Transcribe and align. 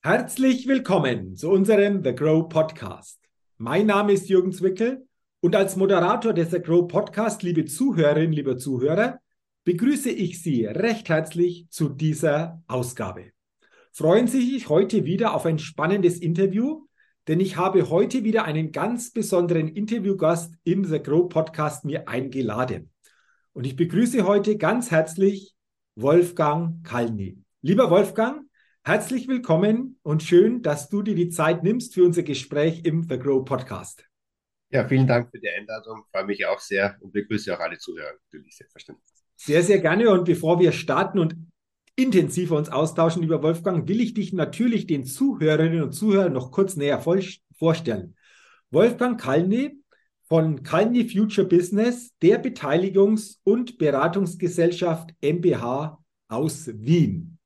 Herzlich 0.00 0.68
willkommen 0.68 1.34
zu 1.34 1.50
unserem 1.50 2.04
The 2.04 2.14
Grow 2.14 2.48
Podcast. 2.48 3.18
Mein 3.56 3.86
Name 3.86 4.12
ist 4.12 4.28
Jürgen 4.28 4.52
Zwickel 4.52 5.08
und 5.40 5.56
als 5.56 5.74
Moderator 5.74 6.32
des 6.32 6.52
The 6.52 6.60
Grow 6.60 6.86
Podcast, 6.86 7.42
liebe 7.42 7.64
Zuhörerinnen, 7.64 8.32
liebe 8.32 8.56
Zuhörer, 8.56 9.18
begrüße 9.64 10.08
ich 10.08 10.40
Sie 10.40 10.66
recht 10.66 11.08
herzlich 11.08 11.66
zu 11.70 11.88
dieser 11.88 12.62
Ausgabe. 12.68 13.32
Freuen 13.92 14.28
Sie 14.28 14.48
sich 14.48 14.68
heute 14.68 15.04
wieder 15.04 15.34
auf 15.34 15.44
ein 15.46 15.58
spannendes 15.58 16.20
Interview, 16.20 16.86
denn 17.26 17.40
ich 17.40 17.56
habe 17.56 17.90
heute 17.90 18.22
wieder 18.22 18.44
einen 18.44 18.70
ganz 18.70 19.10
besonderen 19.10 19.66
Interviewgast 19.66 20.54
im 20.62 20.84
The 20.84 21.02
Grow 21.02 21.28
Podcast 21.28 21.84
mir 21.84 22.08
eingeladen. 22.08 22.92
Und 23.52 23.66
ich 23.66 23.74
begrüße 23.74 24.24
heute 24.24 24.58
ganz 24.58 24.92
herzlich 24.92 25.56
Wolfgang 25.96 26.84
Kalny. 26.84 27.42
Lieber 27.62 27.90
Wolfgang, 27.90 28.47
Herzlich 28.88 29.28
willkommen 29.28 29.98
und 30.02 30.22
schön, 30.22 30.62
dass 30.62 30.88
du 30.88 31.02
dir 31.02 31.14
die 31.14 31.28
Zeit 31.28 31.62
nimmst 31.62 31.92
für 31.92 32.06
unser 32.06 32.22
Gespräch 32.22 32.86
im 32.86 33.02
The 33.02 33.18
Grow 33.18 33.44
Podcast. 33.44 34.08
Ja, 34.70 34.88
vielen 34.88 35.06
Dank 35.06 35.30
für 35.30 35.38
die 35.38 35.50
Einladung. 35.50 36.04
Freue 36.10 36.24
mich 36.24 36.46
auch 36.46 36.58
sehr 36.58 36.96
und 37.00 37.12
begrüße 37.12 37.54
auch 37.54 37.60
alle 37.60 37.76
Zuhörer 37.76 38.14
natürlich 38.24 38.56
selbstverständlich. 38.56 39.06
Sehr, 39.36 39.62
sehr 39.62 39.80
gerne. 39.80 40.08
Und 40.08 40.24
bevor 40.24 40.58
wir 40.58 40.72
starten 40.72 41.18
und 41.18 41.36
intensiver 41.96 42.56
uns 42.56 42.70
austauschen, 42.70 43.20
lieber 43.20 43.42
Wolfgang, 43.42 43.86
will 43.86 44.00
ich 44.00 44.14
dich 44.14 44.32
natürlich 44.32 44.86
den 44.86 45.04
Zuhörerinnen 45.04 45.82
und 45.82 45.92
Zuhörern 45.92 46.32
noch 46.32 46.50
kurz 46.50 46.74
näher 46.74 46.98
vorstellen. 46.98 48.16
Wolfgang 48.70 49.20
Kalny 49.20 49.82
von 50.28 50.62
Kalny 50.62 51.06
Future 51.06 51.46
Business, 51.46 52.16
der 52.22 52.42
Beteiligungs- 52.42 53.36
und 53.44 53.76
Beratungsgesellschaft 53.76 55.10
MBH 55.20 56.02
aus 56.28 56.70
Wien. 56.72 57.37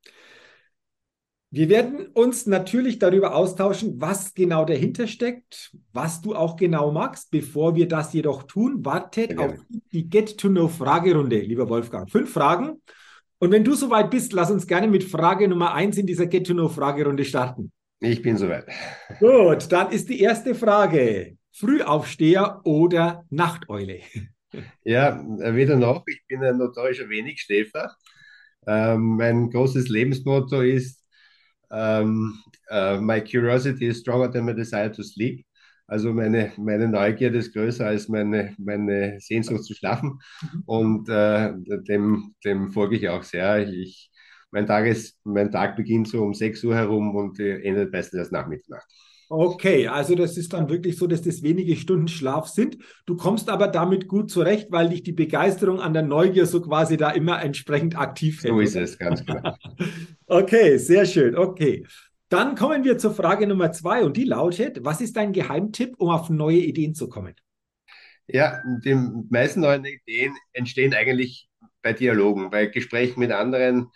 Wir 1.54 1.68
werden 1.68 2.06
uns 2.14 2.46
natürlich 2.46 2.98
darüber 2.98 3.34
austauschen, 3.34 4.00
was 4.00 4.32
genau 4.32 4.64
dahinter 4.64 5.06
steckt, 5.06 5.76
was 5.92 6.22
du 6.22 6.34
auch 6.34 6.56
genau 6.56 6.92
magst. 6.92 7.30
Bevor 7.30 7.76
wir 7.76 7.86
das 7.86 8.14
jedoch 8.14 8.44
tun, 8.44 8.86
wartet 8.86 9.36
auf 9.36 9.52
die 9.92 10.08
Get-to-Know-Fragerunde, 10.08 11.38
lieber 11.40 11.68
Wolfgang. 11.68 12.10
Fünf 12.10 12.32
Fragen. 12.32 12.80
Und 13.38 13.50
wenn 13.50 13.64
du 13.64 13.74
soweit 13.74 14.10
bist, 14.10 14.32
lass 14.32 14.50
uns 14.50 14.66
gerne 14.66 14.88
mit 14.88 15.04
Frage 15.04 15.46
Nummer 15.46 15.74
eins 15.74 15.98
in 15.98 16.06
dieser 16.06 16.24
Get-to-Know-Fragerunde 16.24 17.26
starten. 17.26 17.70
Ich 18.00 18.22
bin 18.22 18.38
soweit. 18.38 18.64
Gut, 19.20 19.70
dann 19.70 19.92
ist 19.92 20.08
die 20.08 20.20
erste 20.20 20.54
Frage. 20.54 21.36
Frühaufsteher 21.52 22.62
oder 22.64 23.26
Nachteule? 23.28 24.00
Ja, 24.84 25.22
weder 25.38 25.76
noch. 25.76 26.02
Ich 26.06 26.22
bin 26.26 26.42
ein 26.42 26.56
notorischer 26.56 27.10
Wenigschläfer. 27.10 27.94
Ähm, 28.66 29.16
mein 29.16 29.50
großes 29.50 29.90
Lebensmotto 29.90 30.62
ist, 30.62 31.01
um, 31.72 32.42
uh, 32.70 32.98
my 33.00 33.20
curiosity 33.20 33.88
is 33.88 33.98
stronger 33.98 34.28
than 34.28 34.44
my 34.44 34.52
desire 34.52 34.92
to 34.92 35.02
sleep. 35.02 35.44
Also 35.88 36.12
meine, 36.12 36.52
meine 36.56 36.88
Neugierde 36.88 37.38
ist 37.38 37.52
größer 37.52 37.86
als 37.86 38.08
meine, 38.08 38.54
meine 38.58 39.18
Sehnsucht 39.20 39.64
zu 39.64 39.74
schlafen. 39.74 40.20
Mhm. 40.40 40.62
Und 40.66 41.08
äh, 41.08 41.52
dem, 41.88 42.34
dem 42.44 42.70
folge 42.70 42.96
ich 42.96 43.08
auch 43.08 43.22
sehr. 43.22 43.68
Ich, 43.68 44.10
mein, 44.50 44.66
Tag 44.66 44.86
ist, 44.86 45.18
mein 45.24 45.50
Tag 45.50 45.76
beginnt 45.76 46.08
so 46.08 46.22
um 46.22 46.34
6 46.34 46.62
Uhr 46.64 46.74
herum 46.74 47.14
und 47.16 47.40
endet 47.40 47.92
meistens 47.92 48.18
erst 48.18 48.32
nach 48.32 48.46
Mitternacht. 48.46 48.86
Okay, 49.34 49.88
also 49.88 50.14
das 50.14 50.36
ist 50.36 50.52
dann 50.52 50.68
wirklich 50.68 50.98
so, 50.98 51.06
dass 51.06 51.22
das 51.22 51.42
wenige 51.42 51.74
Stunden 51.76 52.06
Schlaf 52.06 52.48
sind. 52.48 52.76
Du 53.06 53.16
kommst 53.16 53.48
aber 53.48 53.66
damit 53.66 54.06
gut 54.06 54.30
zurecht, 54.30 54.66
weil 54.70 54.90
dich 54.90 55.04
die 55.04 55.12
Begeisterung 55.12 55.80
an 55.80 55.94
der 55.94 56.02
Neugier 56.02 56.44
so 56.44 56.60
quasi 56.60 56.98
da 56.98 57.10
immer 57.10 57.42
entsprechend 57.42 57.96
aktiv 57.96 58.42
hält. 58.42 58.52
So 58.52 58.60
ist 58.60 58.76
es, 58.76 58.98
ganz 58.98 59.24
genau. 59.24 59.54
okay, 60.32 60.78
sehr 60.78 61.06
schön. 61.06 61.36
Okay. 61.36 61.86
Dann 62.28 62.54
kommen 62.54 62.82
wir 62.84 62.96
zur 62.96 63.14
Frage 63.14 63.46
Nummer 63.46 63.72
zwei 63.72 64.04
und 64.04 64.16
die 64.16 64.24
lautet, 64.24 64.84
was 64.84 65.00
ist 65.00 65.16
dein 65.16 65.32
Geheimtipp, 65.32 65.96
um 65.98 66.08
auf 66.08 66.30
neue 66.30 66.58
Ideen 66.58 66.94
zu 66.94 67.08
kommen? 67.08 67.34
Ja, 68.26 68.62
die 68.84 68.94
meisten 69.28 69.60
neuen 69.60 69.84
Ideen 69.84 70.34
entstehen 70.52 70.94
eigentlich 70.94 71.48
bei 71.82 71.92
Dialogen, 71.92 72.48
bei 72.50 72.66
Gesprächen 72.66 73.20
mit 73.20 73.32
anderen. 73.32 73.88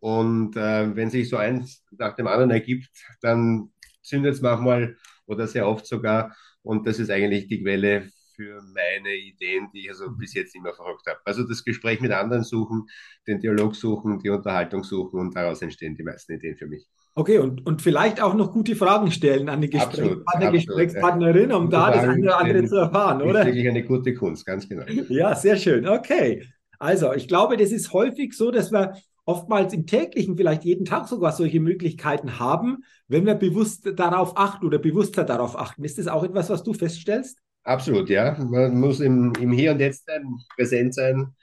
Und 0.00 0.56
äh, 0.56 0.96
wenn 0.96 1.10
sich 1.10 1.28
so 1.28 1.36
eins 1.36 1.84
nach 1.92 2.16
dem 2.16 2.26
anderen 2.26 2.50
ergibt, 2.50 2.90
dann 3.20 3.70
zündet 4.02 4.34
es 4.34 4.40
manchmal 4.40 4.96
oder 5.26 5.46
sehr 5.46 5.68
oft 5.68 5.86
sogar. 5.86 6.34
Und 6.62 6.86
das 6.86 6.98
ist 6.98 7.10
eigentlich 7.10 7.46
die 7.46 7.62
Quelle 7.62 8.10
für 8.36 8.62
meine 8.74 9.14
Ideen, 9.14 9.68
die 9.72 9.80
ich 9.80 9.88
also 9.88 10.10
bis 10.10 10.34
jetzt 10.34 10.54
immer 10.54 10.72
verfolgt 10.72 11.06
habe. 11.06 11.18
Also 11.24 11.42
das 11.42 11.64
Gespräch 11.64 12.00
mit 12.00 12.12
anderen 12.12 12.44
suchen, 12.44 12.86
den 13.26 13.40
Dialog 13.40 13.74
suchen, 13.74 14.20
die 14.20 14.30
Unterhaltung 14.30 14.84
suchen 14.84 15.18
und 15.18 15.34
daraus 15.34 15.62
entstehen 15.62 15.96
die 15.96 16.02
meisten 16.02 16.34
Ideen 16.34 16.56
für 16.56 16.66
mich. 16.66 16.86
Okay, 17.14 17.38
und, 17.38 17.64
und 17.66 17.80
vielleicht 17.80 18.22
auch 18.22 18.34
noch 18.34 18.52
gute 18.52 18.76
Fragen 18.76 19.10
stellen 19.10 19.48
an 19.48 19.62
die 19.62 19.70
Gesprächspartner, 19.70 20.52
Gesprächspartnerin, 20.52 21.50
um 21.50 21.70
da 21.70 21.90
das 21.90 22.04
eine 22.04 22.22
oder 22.22 22.38
andere 22.38 22.64
zu 22.66 22.76
erfahren, 22.76 23.22
oder? 23.22 23.32
Das 23.32 23.40
ist 23.40 23.46
wirklich 23.54 23.68
eine 23.68 23.84
gute 23.84 24.14
Kunst, 24.14 24.44
ganz 24.44 24.68
genau. 24.68 24.84
Ja, 25.08 25.34
sehr 25.34 25.56
schön. 25.56 25.88
Okay. 25.88 26.44
Also, 26.78 27.14
ich 27.14 27.26
glaube, 27.26 27.56
das 27.56 27.72
ist 27.72 27.94
häufig 27.94 28.34
so, 28.34 28.50
dass 28.50 28.70
wir 28.70 28.92
oftmals 29.24 29.72
im 29.72 29.86
täglichen, 29.86 30.36
vielleicht 30.36 30.64
jeden 30.64 30.84
Tag 30.84 31.08
sogar 31.08 31.32
solche 31.32 31.58
Möglichkeiten 31.58 32.38
haben, 32.38 32.84
wenn 33.08 33.24
wir 33.24 33.34
bewusst 33.34 33.90
darauf 33.96 34.36
achten 34.36 34.66
oder 34.66 34.78
bewusster 34.78 35.24
darauf 35.24 35.58
achten. 35.58 35.84
Ist 35.84 35.98
das 35.98 36.08
auch 36.08 36.22
etwas, 36.22 36.50
was 36.50 36.62
du 36.62 36.74
feststellst? 36.74 37.38
Absolut, 37.66 38.08
ja. 38.08 38.36
Man 38.38 38.78
muss 38.78 39.00
im, 39.00 39.32
im 39.40 39.50
Hier 39.50 39.72
und 39.72 39.80
Jetzt 39.80 40.06
sein, 40.06 40.38
präsent 40.54 40.94
sein. 40.94 41.34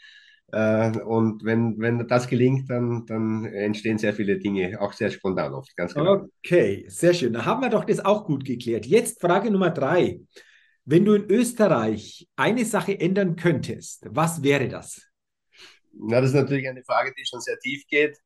Äh, 0.54 0.98
und 1.02 1.44
wenn, 1.44 1.78
wenn 1.80 2.08
das 2.08 2.30
gelingt, 2.30 2.70
dann, 2.70 3.06
dann 3.06 3.44
entstehen 3.46 3.98
sehr 3.98 4.14
viele 4.14 4.40
Dinge, 4.40 4.80
auch 4.80 4.94
sehr 4.94 5.12
spontan 5.12 5.54
oft, 5.54 5.76
ganz 5.76 5.94
genau. 5.94 6.28
Okay, 6.46 6.86
sehr 6.88 7.14
schön. 7.14 7.34
Da 7.34 7.44
haben 7.44 7.62
wir 7.62 7.70
doch 7.70 7.84
das 7.84 8.00
auch 8.00 8.26
gut 8.26 8.46
geklärt. 8.46 8.86
Jetzt 8.86 9.20
Frage 9.20 9.52
Nummer 9.52 9.70
drei. 9.70 10.22
Wenn 10.86 11.04
du 11.04 11.14
in 11.14 11.30
Österreich 11.30 12.28
eine 12.38 12.64
Sache 12.64 12.98
ändern 12.98 13.36
könntest, 13.36 14.06
was 14.10 14.44
wäre 14.44 14.70
das? 14.70 15.02
Na, 15.92 16.22
das 16.22 16.30
ist 16.30 16.36
natürlich 16.36 16.70
eine 16.70 16.84
Frage, 16.84 17.14
die 17.18 17.26
schon 17.26 17.42
sehr 17.42 17.60
tief 17.60 17.86
geht. 17.88 18.18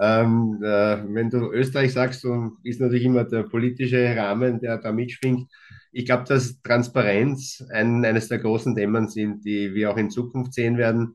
Ähm, 0.00 0.60
äh, 0.62 1.02
wenn 1.14 1.30
du 1.30 1.52
Österreich 1.52 1.92
sagst, 1.92 2.20
so 2.22 2.52
ist 2.62 2.80
natürlich 2.80 3.04
immer 3.04 3.24
der 3.24 3.44
politische 3.44 4.16
Rahmen, 4.16 4.60
der 4.60 4.78
da 4.78 4.92
mitschwingt. 4.92 5.50
Ich 5.92 6.06
glaube, 6.06 6.24
dass 6.24 6.60
Transparenz 6.62 7.64
ein, 7.72 8.04
eines 8.04 8.28
der 8.28 8.38
großen 8.38 8.74
Themen 8.74 9.08
sind, 9.08 9.44
die 9.44 9.74
wir 9.74 9.90
auch 9.90 9.96
in 9.96 10.10
Zukunft 10.10 10.54
sehen 10.54 10.76
werden 10.76 11.14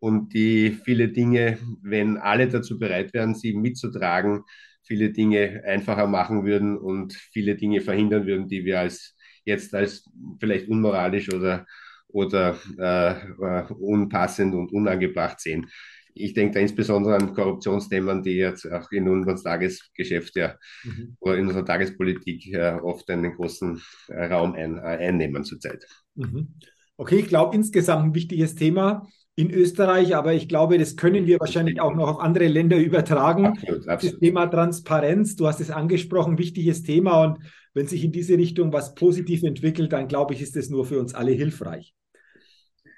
und 0.00 0.32
die 0.34 0.70
viele 0.70 1.08
Dinge, 1.08 1.58
wenn 1.82 2.16
alle 2.16 2.48
dazu 2.48 2.78
bereit 2.78 3.12
wären, 3.14 3.34
sie 3.34 3.54
mitzutragen, 3.54 4.44
viele 4.82 5.10
Dinge 5.10 5.62
einfacher 5.66 6.06
machen 6.06 6.44
würden 6.44 6.76
und 6.76 7.14
viele 7.14 7.56
Dinge 7.56 7.80
verhindern 7.80 8.26
würden, 8.26 8.48
die 8.48 8.64
wir 8.64 8.80
als 8.80 9.16
jetzt 9.44 9.74
als 9.74 10.10
vielleicht 10.40 10.68
unmoralisch 10.68 11.32
oder 11.32 11.66
oder 12.08 12.56
äh, 12.78 13.72
unpassend 13.74 14.54
und 14.54 14.72
unangebracht 14.72 15.40
sehen. 15.40 15.66
Ich 16.14 16.32
denke 16.32 16.54
da 16.54 16.60
insbesondere 16.60 17.16
an 17.16 17.34
Korruptionsthemen, 17.34 18.22
die 18.22 18.36
jetzt 18.36 18.70
auch 18.70 18.90
in 18.92 19.08
unserem 19.08 19.36
Tagesgeschäft 19.36 20.36
ja, 20.36 20.56
mhm. 20.84 21.16
oder 21.20 21.36
in 21.36 21.46
unserer 21.46 21.64
Tagespolitik 21.64 22.46
ja, 22.46 22.82
oft 22.82 23.10
einen 23.10 23.34
großen 23.34 23.82
äh, 24.08 24.26
Raum 24.26 24.54
ein, 24.54 24.78
äh, 24.78 24.80
einnehmen 24.80 25.44
zurzeit. 25.44 25.84
Mhm. 26.14 26.54
Okay, 26.96 27.16
ich 27.16 27.26
glaube 27.26 27.56
insgesamt 27.56 28.04
ein 28.04 28.14
wichtiges 28.14 28.54
Thema 28.54 29.08
in 29.36 29.50
Österreich, 29.50 30.14
aber 30.14 30.32
ich 30.32 30.48
glaube, 30.48 30.78
das 30.78 30.96
können 30.96 31.26
wir 31.26 31.40
wahrscheinlich 31.40 31.80
auch 31.80 31.94
noch 31.94 32.08
auf 32.08 32.20
andere 32.20 32.46
Länder 32.46 32.78
übertragen. 32.78 33.46
Absolut, 33.46 33.88
absolut. 33.88 34.14
Das 34.14 34.20
Thema 34.20 34.46
Transparenz, 34.46 35.34
du 35.34 35.48
hast 35.48 35.60
es 35.60 35.70
angesprochen, 35.70 36.38
wichtiges 36.38 36.84
Thema 36.84 37.24
und 37.24 37.38
wenn 37.72 37.88
sich 37.88 38.04
in 38.04 38.12
diese 38.12 38.38
Richtung 38.38 38.72
was 38.72 38.94
positiv 38.94 39.42
entwickelt, 39.42 39.92
dann 39.92 40.06
glaube 40.06 40.34
ich, 40.34 40.40
ist 40.40 40.56
es 40.56 40.70
nur 40.70 40.86
für 40.86 41.00
uns 41.00 41.14
alle 41.14 41.32
hilfreich. 41.32 41.92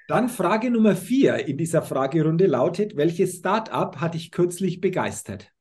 Dann 0.07 0.29
Frage 0.29 0.71
Nummer 0.71 0.95
vier 0.95 1.47
in 1.47 1.57
dieser 1.57 1.81
Fragerunde 1.81 2.47
lautet, 2.47 2.95
welches 2.95 3.39
Startup 3.39 3.97
hat 3.97 4.13
dich 4.13 4.31
kürzlich 4.31 4.79
begeistert? 4.79 5.51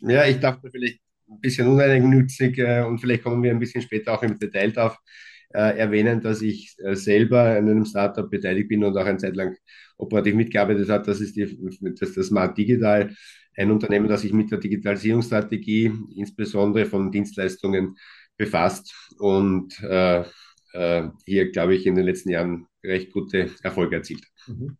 Ja, 0.00 0.26
ich 0.26 0.40
dachte 0.40 0.70
vielleicht 0.70 1.00
ein 1.28 1.40
bisschen 1.40 1.68
uneigennützig 1.68 2.58
äh, 2.58 2.82
und 2.82 2.98
vielleicht 2.98 3.22
kommen 3.22 3.42
wir 3.42 3.50
ein 3.50 3.58
bisschen 3.58 3.82
später 3.82 4.14
auch 4.14 4.22
im 4.22 4.38
Detail 4.38 4.72
darauf 4.72 4.96
äh, 5.52 5.78
erwähnen, 5.78 6.22
dass 6.22 6.40
ich 6.40 6.74
äh, 6.82 6.96
selber 6.96 7.42
an 7.42 7.68
einem 7.68 7.84
Startup 7.84 8.28
beteiligt 8.30 8.70
bin 8.70 8.82
und 8.82 8.96
auch 8.96 9.04
eine 9.04 9.18
Zeit 9.18 9.36
lang 9.36 9.54
operativ 9.98 10.34
mitgearbeitet 10.34 10.88
habe. 10.88 11.04
Das 11.04 11.20
ist, 11.20 11.36
die, 11.36 11.58
das, 11.98 12.14
das 12.14 12.26
Smart 12.26 12.56
Digital, 12.56 13.14
ein 13.54 13.70
Unternehmen, 13.70 14.08
das 14.08 14.22
sich 14.22 14.32
mit 14.32 14.50
der 14.50 14.58
Digitalisierungsstrategie, 14.58 15.92
insbesondere 16.16 16.86
von 16.86 17.12
Dienstleistungen, 17.12 17.94
befasst 18.38 18.94
und 19.18 19.78
äh, 19.82 20.24
äh, 20.72 21.08
hier, 21.26 21.50
glaube 21.52 21.74
ich, 21.74 21.86
in 21.86 21.94
den 21.94 22.06
letzten 22.06 22.30
Jahren 22.30 22.66
recht 22.82 23.12
gute 23.12 23.50
Erfolge 23.62 23.96
erzielt. 23.96 24.24
Mhm. 24.46 24.76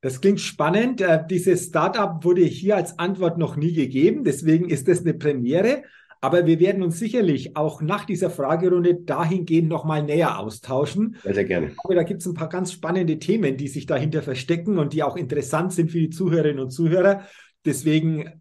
Das 0.00 0.20
klingt 0.20 0.40
spannend. 0.40 1.00
Äh, 1.00 1.20
dieses 1.28 1.66
Startup 1.66 2.24
wurde 2.24 2.42
hier 2.42 2.76
als 2.76 2.98
Antwort 2.98 3.38
noch 3.38 3.56
nie 3.56 3.72
gegeben. 3.72 4.24
Deswegen 4.24 4.68
ist 4.68 4.88
das 4.88 5.00
eine 5.00 5.14
Premiere. 5.14 5.82
Aber 6.22 6.44
wir 6.44 6.60
werden 6.60 6.82
uns 6.82 6.98
sicherlich 6.98 7.56
auch 7.56 7.80
nach 7.80 8.04
dieser 8.04 8.28
Fragerunde 8.28 8.94
dahingehend 8.94 9.68
nochmal 9.68 10.02
näher 10.02 10.38
austauschen. 10.38 11.16
Sehr, 11.22 11.34
sehr 11.34 11.44
gerne. 11.44 11.72
Aber 11.78 11.94
da 11.94 12.02
gibt 12.02 12.20
es 12.20 12.26
ein 12.26 12.34
paar 12.34 12.50
ganz 12.50 12.72
spannende 12.72 13.18
Themen, 13.18 13.56
die 13.56 13.68
sich 13.68 13.86
dahinter 13.86 14.22
verstecken 14.22 14.78
und 14.78 14.92
die 14.92 15.02
auch 15.02 15.16
interessant 15.16 15.72
sind 15.72 15.90
für 15.90 15.98
die 15.98 16.10
Zuhörerinnen 16.10 16.60
und 16.60 16.70
Zuhörer. 16.70 17.24
Deswegen 17.64 18.40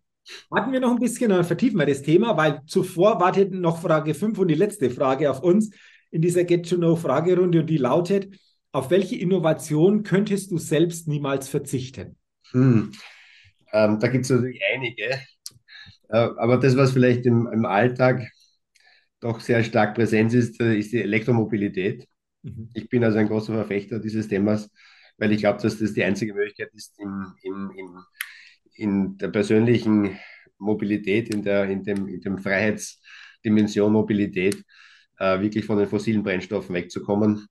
Warten 0.49 0.71
wir 0.71 0.79
noch 0.79 0.91
ein 0.91 0.99
bisschen, 0.99 1.29
dann 1.29 1.43
vertiefen 1.43 1.79
wir 1.79 1.85
das 1.85 2.03
Thema, 2.03 2.37
weil 2.37 2.61
zuvor 2.67 3.19
wartet 3.19 3.51
noch 3.51 3.81
Frage 3.81 4.13
5 4.13 4.37
und 4.37 4.47
die 4.47 4.55
letzte 4.55 4.89
Frage 4.89 5.31
auf 5.31 5.41
uns 5.41 5.71
in 6.11 6.21
dieser 6.21 6.43
Get-to-Know-Fragerunde 6.43 7.61
und 7.61 7.67
die 7.67 7.77
lautet, 7.77 8.27
auf 8.71 8.89
welche 8.89 9.15
Innovation 9.15 10.03
könntest 10.03 10.51
du 10.51 10.57
selbst 10.57 11.07
niemals 11.07 11.49
verzichten? 11.49 12.15
Hm. 12.51 12.91
Ähm, 13.71 13.99
da 13.99 14.07
gibt 14.07 14.25
es 14.25 14.31
natürlich 14.31 14.61
einige, 14.73 15.19
äh, 16.09 16.17
aber 16.37 16.57
das, 16.57 16.75
was 16.75 16.91
vielleicht 16.91 17.25
im, 17.25 17.47
im, 17.51 17.65
Alltag 17.65 18.27
doch 19.19 19.39
sehr 19.39 19.63
stark 19.63 19.95
präsent 19.95 20.33
ist, 20.33 20.59
äh, 20.59 20.77
ist 20.77 20.91
die 20.91 21.01
Elektromobilität. 21.01 22.07
Mhm. 22.41 22.71
Ich 22.73 22.89
bin 22.89 23.03
also 23.03 23.19
ein 23.19 23.27
großer 23.27 23.53
Verfechter 23.53 23.99
dieses 23.99 24.27
Themas, 24.27 24.71
weil 25.17 25.31
ich 25.31 25.39
glaube, 25.39 25.61
dass 25.61 25.77
das 25.77 25.93
die 25.93 26.03
einzige 26.03 26.33
Möglichkeit 26.33 26.71
ist, 26.73 26.97
im, 26.99 27.33
im, 27.43 27.71
im, 27.77 27.99
in 28.73 29.17
der 29.17 29.27
persönlichen 29.27 30.17
Mobilität, 30.57 31.33
in 31.33 31.43
der, 31.43 31.65
in 31.65 31.83
dem, 31.83 32.07
in 32.07 32.21
dem 32.21 32.39
Freiheitsdimension 32.39 33.93
Mobilität, 33.93 34.63
äh, 35.19 35.39
wirklich 35.41 35.65
von 35.65 35.77
den 35.77 35.87
fossilen 35.87 36.23
Brennstoffen 36.23 36.73
wegzukommen. 36.73 37.47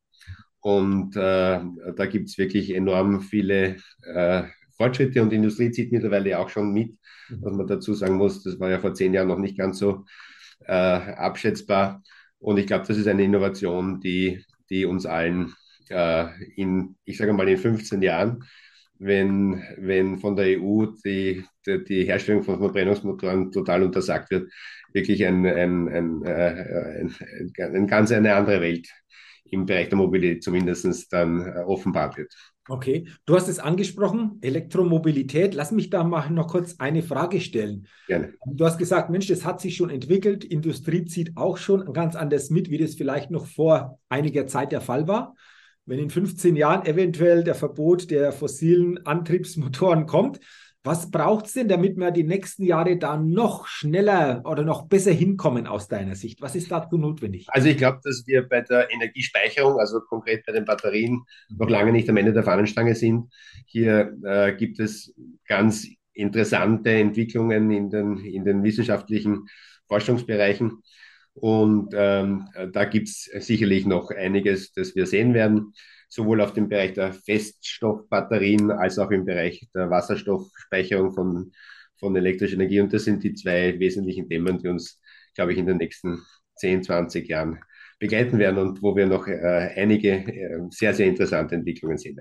Und 0.69 1.17
äh, 1.17 1.61
da 1.97 2.07
gibt 2.07 2.29
es 2.29 2.37
wirklich 2.37 2.75
enorm 2.75 3.23
viele 3.23 3.77
äh, 4.03 4.43
Fortschritte 4.77 5.23
und 5.23 5.31
die 5.31 5.37
Industrie 5.37 5.71
zieht 5.71 5.93
mittlerweile 5.93 6.39
auch 6.39 6.51
schon 6.51 6.75
mit, 6.75 6.91
mhm. 7.31 7.39
was 7.41 7.55
man 7.55 7.67
dazu 7.67 7.95
sagen 7.95 8.17
muss. 8.17 8.43
Das 8.43 8.61
war 8.61 8.69
ja 8.69 8.79
vor 8.79 8.93
zehn 8.93 9.15
Jahren 9.15 9.29
noch 9.29 9.39
nicht 9.39 9.57
ganz 9.57 9.79
so 9.79 10.05
äh, 10.67 10.73
abschätzbar. 10.73 12.03
Und 12.39 12.59
ich 12.59 12.67
glaube, 12.67 12.85
das 12.87 12.99
ist 12.99 13.09
eine 13.09 13.25
Innovation, 13.25 13.99
die, 14.01 14.45
die 14.69 14.85
uns 14.85 15.07
allen 15.07 15.55
äh, 15.89 16.27
in, 16.57 16.97
ich 17.07 17.17
sage 17.17 17.33
mal, 17.33 17.49
in 17.49 17.57
15 17.57 18.03
Jahren 18.03 18.45
wenn, 19.01 19.63
wenn 19.77 20.19
von 20.19 20.35
der 20.35 20.61
EU 20.61 20.87
die, 21.05 21.45
die, 21.65 21.85
die 21.85 22.05
Herstellung 22.05 22.43
von 22.43 22.59
Verbrennungsmotoren 22.59 23.53
total 23.53 23.85
untersagt 23.85 24.33
wird, 24.33 24.51
wirklich 24.93 25.25
ein, 25.25 25.47
ein, 25.47 25.89
ein, 25.89 26.23
äh, 26.25 27.01
ein, 27.01 27.15
ein, 27.59 27.87
ganz 27.87 28.11
eine 28.11 28.35
andere 28.35 28.61
Welt 28.61 28.89
im 29.53 29.67
Bereich 29.67 29.89
der 29.89 29.99
Mobilität 29.99 30.43
zumindest 30.43 31.13
dann 31.13 31.41
äh, 31.41 31.61
offenbart 31.61 32.17
wird. 32.17 32.33
Okay, 32.69 33.09
du 33.25 33.35
hast 33.35 33.49
es 33.49 33.59
angesprochen, 33.59 34.39
Elektromobilität. 34.43 35.55
Lass 35.55 35.73
mich 35.73 35.89
da 35.89 36.05
mal 36.05 36.29
noch 36.31 36.49
kurz 36.49 36.77
eine 36.79 37.03
Frage 37.03 37.41
stellen. 37.41 37.87
Gerne. 38.07 38.35
Du 38.45 38.65
hast 38.65 38.79
gesagt, 38.79 39.09
Mensch, 39.09 39.27
das 39.27 39.45
hat 39.45 39.61
sich 39.61 39.77
schon 39.77 39.89
entwickelt. 39.89 40.45
Industrie 40.45 41.07
zieht 41.07 41.37
auch 41.37 41.57
schon 41.57 41.93
ganz 41.95 42.15
anders 42.15 42.51
mit, 42.51 42.71
wie 42.71 42.79
das 42.79 42.95
vielleicht 42.95 43.31
noch 43.31 43.47
vor 43.47 43.99
einiger 44.11 44.47
Zeit 44.47 44.73
der 44.73 44.83
Fall 44.83 45.09
war 45.09 45.35
wenn 45.89 45.99
in 45.99 46.11
15 46.11 46.55
Jahren 46.55 46.85
eventuell 46.87 47.43
der 47.43 47.55
Verbot 47.55 48.11
der 48.11 48.31
fossilen 48.31 49.07
Antriebsmotoren 49.07 50.07
kommt, 50.07 50.39
was 50.89 51.11
braucht 51.11 51.45
es 51.47 51.53
denn, 51.53 51.69
damit 51.69 51.99
wir 51.99 52.11
die 52.11 52.25
nächsten 52.25 52.63
Jahre 52.65 52.97
da 52.97 53.19
noch 53.19 53.67
schneller 53.67 54.41
oder 54.47 54.65
noch 54.65 54.89
besser 54.89 55.13
hinkommen 55.13 55.67
aus 55.67 55.87
deiner 55.87 56.15
Sicht? 56.15 56.41
Was 56.41 56.55
ist 56.55 56.71
dazu 56.71 56.97
notwendig? 56.97 57.47
Also 57.49 57.69
ich 57.69 57.77
glaube, 57.77 58.01
dass 58.03 58.25
wir 58.27 58.49
bei 58.49 58.63
der 58.63 58.91
Energiespeicherung, 58.91 59.79
also 59.79 60.01
konkret 60.01 60.47
bei 60.47 60.53
den 60.53 60.65
Batterien, 60.65 61.25
noch 61.51 61.69
lange 61.69 61.93
nicht 61.93 62.09
am 62.09 62.17
Ende 62.17 62.33
der 62.33 62.43
Fahnenstange 62.43 62.95
sind. 62.95 63.27
Hier 63.67 64.17
äh, 64.25 64.55
gibt 64.55 64.81
es 64.81 65.15
ganz 65.47 65.87
interessante 66.15 66.91
Entwicklungen 66.91 67.71
in 67.71 67.91
den, 67.91 68.17
in 68.17 68.47
den 68.47 68.63
wissenschaftlichen 68.63 69.47
Forschungsbereichen. 69.89 70.83
Und 71.35 71.91
ähm, 71.95 72.49
da 72.73 72.87
gibt 72.87 73.09
es 73.09 73.31
sicherlich 73.47 73.85
noch 73.85 74.11
einiges, 74.11 74.73
das 74.73 74.97
wir 74.97 75.07
sehen 75.07 75.35
werden, 75.35 75.75
sowohl 76.09 76.41
auf 76.41 76.53
dem 76.53 76.69
Bereich 76.69 76.95
der 76.95 77.13
Feststoffbatterien 77.13 78.71
als 78.71 78.99
auch 78.99 79.11
im 79.11 79.25
Bereich 79.25 79.69
der 79.75 79.91
Wasserstoffspeicherung 79.91 81.13
von, 81.13 81.53
von 81.99 82.17
elektrischer 82.17 82.55
Energie. 82.55 82.81
Und 82.81 82.93
das 82.93 83.05
sind 83.05 83.23
die 83.23 83.35
zwei 83.35 83.79
wesentlichen 83.79 84.29
Themen, 84.29 84.59
die 84.59 84.69
uns, 84.69 85.01
glaube 85.35 85.53
ich, 85.53 85.59
in 85.59 85.67
den 85.67 85.77
nächsten 85.77 86.19
10, 86.57 86.83
20 86.83 87.29
Jahren 87.29 87.61
begleiten 87.99 88.39
werden 88.39 88.59
und 88.59 88.83
wo 88.83 88.97
wir 88.97 89.07
noch 89.07 89.27
äh, 89.27 89.73
einige 89.77 90.11
äh, 90.11 90.61
sehr, 90.71 90.95
sehr 90.95 91.07
interessante 91.07 91.55
Entwicklungen 91.55 91.99
sehen. 91.99 92.21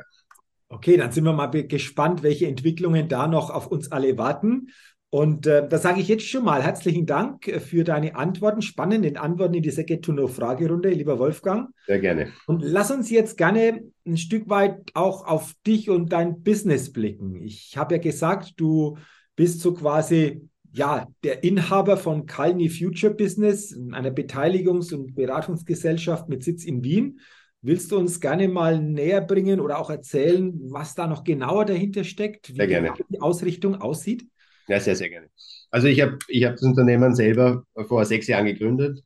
Okay, 0.69 0.97
dann 0.97 1.11
sind 1.11 1.23
wir 1.23 1.33
mal 1.33 1.47
gespannt, 1.49 2.23
welche 2.23 2.47
Entwicklungen 2.47 3.07
da 3.07 3.27
noch 3.27 3.49
auf 3.49 3.67
uns 3.67 3.91
alle 3.91 4.17
warten. 4.17 4.67
Und 5.09 5.47
äh, 5.47 5.67
da 5.67 5.77
sage 5.77 6.01
ich 6.01 6.09
jetzt 6.09 6.27
schon 6.27 6.43
mal 6.43 6.61
herzlichen 6.61 7.05
Dank 7.05 7.47
äh, 7.47 7.59
für 7.59 7.83
deine 7.83 8.15
Antworten, 8.15 8.61
spannenden 8.61 9.15
Antworten 9.15 9.53
in 9.53 9.63
dieser 9.63 9.83
Get-to-Know-Fragerunde, 9.83 10.89
lieber 10.89 11.17
Wolfgang. 11.17 11.69
Sehr 11.85 11.99
gerne. 11.99 12.27
Und 12.45 12.61
lass 12.61 12.91
uns 12.91 13.09
jetzt 13.09 13.37
gerne 13.37 13.83
ein 14.05 14.17
Stück 14.17 14.49
weit 14.49 14.91
auch 14.95 15.25
auf 15.25 15.53
dich 15.65 15.89
und 15.89 16.11
dein 16.11 16.43
Business 16.43 16.91
blicken. 16.91 17.41
Ich 17.41 17.77
habe 17.77 17.95
ja 17.95 18.01
gesagt, 18.01 18.53
du 18.57 18.97
bist 19.37 19.61
so 19.61 19.73
quasi 19.73 20.41
ja, 20.73 21.07
der 21.23 21.43
Inhaber 21.43 21.97
von 21.97 22.25
Kalni 22.25 22.69
Future 22.69 23.13
Business, 23.13 23.75
einer 23.93 24.11
Beteiligungs- 24.11 24.93
und 24.93 25.15
Beratungsgesellschaft 25.15 26.27
mit 26.27 26.43
Sitz 26.43 26.65
in 26.65 26.83
Wien. 26.83 27.19
Willst 27.61 27.91
du 27.91 27.97
uns 27.97 28.19
gerne 28.19 28.47
mal 28.47 28.79
näher 28.79 29.21
bringen 29.21 29.59
oder 29.59 29.79
auch 29.79 29.89
erzählen, 29.89 30.53
was 30.65 30.93
da 30.93 31.07
noch 31.07 31.23
genauer 31.23 31.65
dahinter 31.65 32.03
steckt, 32.03 32.55
wie 32.55 32.89
die 33.09 33.21
Ausrichtung 33.21 33.75
aussieht? 33.75 34.27
Ja, 34.67 34.79
sehr, 34.79 34.95
sehr 34.95 35.09
gerne. 35.09 35.29
Also 35.71 35.87
ich 35.87 36.01
habe 36.01 36.17
ich 36.27 36.43
hab 36.45 36.53
das 36.53 36.63
Unternehmen 36.63 37.15
selber 37.15 37.63
vor 37.87 38.03
sechs 38.05 38.27
Jahren 38.27 38.45
gegründet 38.45 39.03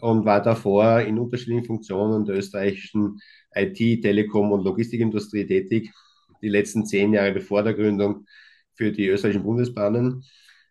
und 0.00 0.24
war 0.24 0.42
davor 0.42 1.00
in 1.00 1.18
unterschiedlichen 1.18 1.64
Funktionen 1.64 2.24
der 2.24 2.36
österreichischen 2.36 3.20
IT-, 3.54 4.02
Telekom- 4.02 4.52
und 4.52 4.64
Logistikindustrie 4.64 5.46
tätig. 5.46 5.90
Die 6.42 6.48
letzten 6.48 6.86
zehn 6.86 7.12
Jahre 7.12 7.32
bevor 7.32 7.62
der 7.62 7.74
Gründung 7.74 8.26
für 8.74 8.92
die 8.92 9.08
österreichischen 9.08 9.44
Bundesbahnen. 9.44 10.24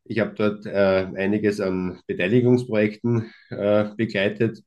Ich 0.06 0.20
habe 0.20 0.34
dort 0.36 0.66
äh, 0.66 1.08
einiges 1.16 1.60
an 1.60 2.00
Beteiligungsprojekten 2.08 3.32
äh, 3.50 3.86
begleitet 3.98 4.64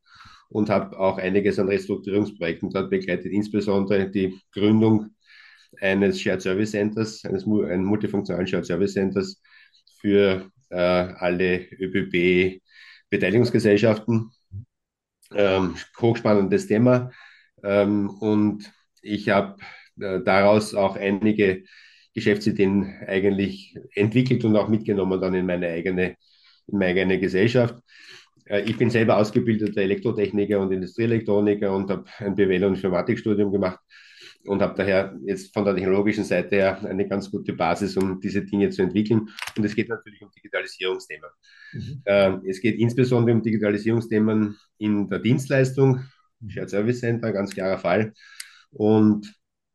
und 0.51 0.69
habe 0.69 0.99
auch 0.99 1.19
einiges 1.19 1.59
an 1.59 1.69
Restrukturierungsprojekten 1.69 2.71
dort 2.71 2.91
begleitet, 2.91 3.33
insbesondere 3.33 4.11
die 4.11 4.39
Gründung 4.53 5.11
eines 5.81 6.21
Shared 6.21 6.43
Service 6.43 6.73
Centers, 6.73 7.25
eines 7.25 7.47
ein 7.47 7.85
multifunktionalen 7.85 8.47
Shared 8.47 8.67
Service 8.67 8.95
Centers 8.95 9.41
für 10.01 10.51
äh, 10.71 10.77
alle 10.77 11.67
ÖBB-Beteiligungsgesellschaften. 11.79 14.31
Ähm, 15.33 15.77
hochspannendes 16.01 16.67
Thema. 16.67 17.13
Ähm, 17.63 18.11
und 18.11 18.73
ich 19.03 19.29
habe 19.29 19.57
äh, 20.01 20.21
daraus 20.21 20.75
auch 20.75 20.97
einige 20.97 21.63
Geschäftsideen 22.15 23.05
eigentlich 23.07 23.77
entwickelt 23.95 24.45
und 24.45 24.57
auch 24.57 24.69
mitgenommen 24.69 25.21
dann 25.21 25.35
in 25.35 25.47
meine 25.47 25.69
eigene, 25.69 26.17
in 26.67 26.79
meine 26.79 27.01
eigene 27.01 27.21
Gesellschaft. 27.21 27.77
Äh, 28.47 28.63
ich 28.63 28.77
bin 28.77 28.91
selber 28.91 29.19
ausgebildeter 29.19 29.83
Elektrotechniker 29.83 30.59
und 30.59 30.73
Industrieelektroniker 30.73 31.75
und 31.75 31.91
habe 31.91 32.05
ein 32.19 32.35
BWL- 32.35 32.65
und 32.65 32.75
Informatikstudium 32.75 33.53
gemacht 33.53 33.79
und 34.47 34.63
habe 34.63 34.75
daher 34.75 35.19
jetzt 35.25 35.53
von 35.53 35.65
der 35.65 35.75
technologischen 35.75 36.25
Seite 36.25 36.57
her 36.57 36.83
eine 36.85 37.07
ganz 37.07 37.31
gute 37.31 37.53
Basis, 37.53 37.97
um 37.97 38.21
diese 38.21 38.43
Dinge 38.43 38.71
zu 38.71 38.83
entwickeln. 38.83 39.29
Und 39.57 39.65
es 39.65 39.75
geht 39.75 39.89
natürlich 39.89 40.23
um 40.23 40.31
Digitalisierungsthemen. 40.31 41.31
Mhm. 41.73 42.03
Äh, 42.05 42.49
es 42.49 42.61
geht 42.61 42.79
insbesondere 42.79 43.37
um 43.37 43.43
Digitalisierungsthemen 43.43 44.57
in 44.79 45.09
der 45.09 45.19
Dienstleistung, 45.19 46.05
Shared 46.49 46.71
Service 46.71 47.01
Center, 47.01 47.33
ganz 47.33 47.53
klarer 47.53 47.79
Fall. 47.79 48.15
Und 48.71 49.33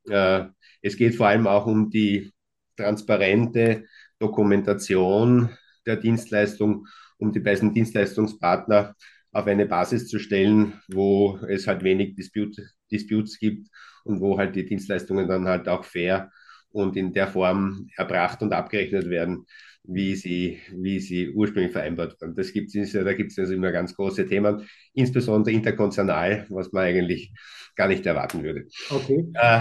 äh, 0.09 0.45
es 0.81 0.97
geht 0.97 1.15
vor 1.15 1.27
allem 1.27 1.47
auch 1.47 1.67
um 1.67 1.89
die 1.89 2.33
transparente 2.75 3.85
Dokumentation 4.19 5.49
der 5.85 5.97
Dienstleistung, 5.97 6.87
um 7.17 7.31
die 7.31 7.39
beiden 7.39 7.73
Dienstleistungspartner 7.73 8.95
auf 9.35 9.47
eine 9.47 9.65
Basis 9.65 10.07
zu 10.07 10.17
stellen, 10.17 10.79
wo 10.87 11.37
es 11.49 11.67
halt 11.67 11.83
wenig 11.83 12.15
Dispute, 12.15 12.69
Disputes 12.89 13.37
gibt 13.37 13.67
und 14.05 14.21
wo 14.21 14.37
halt 14.37 14.55
die 14.55 14.65
Dienstleistungen 14.65 15.27
dann 15.27 15.45
halt 15.45 15.67
auch 15.67 15.83
fair 15.83 16.31
und 16.69 16.95
in 16.95 17.11
der 17.11 17.27
Form 17.27 17.89
erbracht 17.97 18.41
und 18.41 18.53
abgerechnet 18.53 19.09
werden, 19.09 19.45
wie 19.83 20.15
sie, 20.15 20.61
wie 20.71 21.01
sie 21.01 21.31
ursprünglich 21.31 21.73
vereinbart 21.73 22.15
waren. 22.21 22.33
Das 22.33 22.53
gibt's, 22.53 22.73
da 22.93 23.13
gibt 23.13 23.33
es 23.33 23.37
also 23.37 23.53
immer 23.53 23.73
ganz 23.73 23.93
große 23.93 24.25
Themen, 24.25 24.65
insbesondere 24.93 25.53
interkonzernal, 25.53 26.45
was 26.47 26.71
man 26.71 26.85
eigentlich 26.85 27.33
gar 27.75 27.89
nicht 27.89 28.05
erwarten 28.05 28.41
würde. 28.41 28.67
Okay. 28.89 29.25
Äh, 29.33 29.59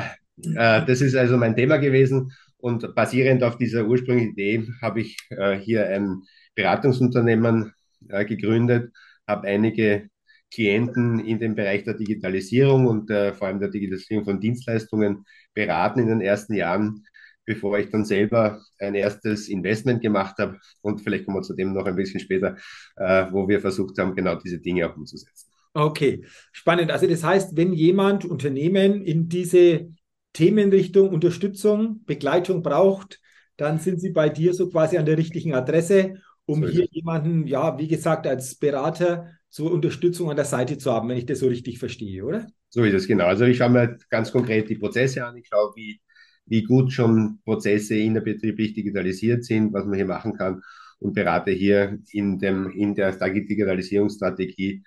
äh, 0.54 0.87
das 0.87 1.00
ist 1.00 1.16
also 1.16 1.37
mein 1.37 1.57
Thema 1.57 1.78
gewesen 1.78 2.31
und 2.59 2.95
basierend 2.95 3.43
auf 3.43 3.59
dieser 3.59 3.87
ursprünglichen 3.87 4.35
Idee 4.35 4.69
habe 4.81 5.00
ich 5.00 5.19
äh, 5.31 5.59
hier 5.59 5.88
ein 5.88 6.23
Beratungsunternehmen 6.54 7.73
äh, 8.09 8.25
gegründet, 8.25 8.93
habe 9.26 9.47
einige 9.49 10.09
Klienten 10.52 11.19
in 11.19 11.40
dem 11.40 11.54
Bereich 11.54 11.85
der 11.85 11.95
Digitalisierung 11.95 12.87
und 12.87 13.11
äh, 13.11 13.33
vor 13.33 13.49
allem 13.49 13.61
der 13.61 13.71
Digitalisierung 13.71 14.25
von 14.25 14.40
Dienstleistungen 14.40 15.25
beraten 15.52 16.00
in 16.00 16.09
den 16.09 16.21
ersten 16.21 16.54
Jahren, 16.54 17.04
bevor 17.45 17.78
ich 17.78 17.90
dann 17.90 18.04
selber 18.04 18.62
ein 18.78 18.95
erstes 18.95 19.49
Investment 19.49 20.00
gemacht 20.00 20.37
habe. 20.38 20.59
Und 20.81 21.00
vielleicht 21.00 21.25
kommen 21.25 21.38
wir 21.38 21.43
zu 21.43 21.54
dem 21.54 21.73
noch 21.73 21.87
ein 21.87 21.97
bisschen 21.97 22.21
später, 22.21 22.57
äh, 22.97 23.26
wo 23.31 23.49
wir 23.49 23.61
versucht 23.61 23.99
haben, 23.99 24.14
genau 24.14 24.37
diese 24.37 24.61
Dinge 24.61 24.88
auch 24.88 24.97
umzusetzen. 24.97 25.50
Okay, 25.73 26.25
spannend. 26.52 26.93
Also 26.93 27.09
das 27.09 27.25
heißt, 27.25 27.57
wenn 27.57 27.73
jemand 27.73 28.25
Unternehmen 28.25 29.02
in 29.02 29.28
diese 29.28 29.88
Themenrichtung 30.33 31.09
Unterstützung, 31.09 32.04
Begleitung 32.04 32.62
braucht, 32.62 33.21
dann 33.57 33.78
sind 33.81 34.00
Sie 34.00 34.11
bei 34.11 34.28
dir 34.28 34.54
so 34.54 34.69
quasi 34.69 34.99
an 34.99 35.07
der 35.07 35.19
richtigen 35.19 35.54
Adresse, 35.54 36.21
um 36.46 36.62
so 36.62 36.68
hier 36.68 36.86
jemanden, 36.90 37.46
ja, 37.46 37.78
wie 37.78 37.88
gesagt, 37.88 38.26
als 38.26 38.54
Berater 38.54 39.30
zur 39.48 39.72
Unterstützung 39.72 40.30
an 40.30 40.36
der 40.36 40.44
Seite 40.44 40.78
zu 40.78 40.92
haben, 40.92 41.08
wenn 41.08 41.16
ich 41.16 41.26
das 41.26 41.38
so 41.38 41.46
richtig 41.48 41.78
verstehe, 41.78 42.24
oder? 42.24 42.46
So 42.70 42.82
ist 42.82 42.94
es 42.94 43.06
genau. 43.06 43.26
Also 43.26 43.44
ich 43.44 43.58
schaue 43.58 43.70
mir 43.70 43.98
ganz 44.10 44.32
konkret 44.32 44.68
die 44.68 44.74
Prozesse 44.74 45.24
an, 45.24 45.36
ich 45.36 45.46
schaue, 45.46 45.72
wie, 45.76 46.00
wie 46.46 46.64
gut 46.64 46.92
schon 46.92 47.38
Prozesse 47.44 47.94
innerbetrieblich 47.94 48.74
digitalisiert 48.74 49.44
sind, 49.44 49.72
was 49.72 49.84
man 49.84 49.94
hier 49.94 50.06
machen 50.06 50.36
kann 50.36 50.60
und 50.98 51.14
berate 51.14 51.52
hier 51.52 51.98
in, 52.10 52.38
dem, 52.38 52.70
in 52.70 52.94
der 52.94 53.12
Digitalisierungsstrategie, 53.12 54.82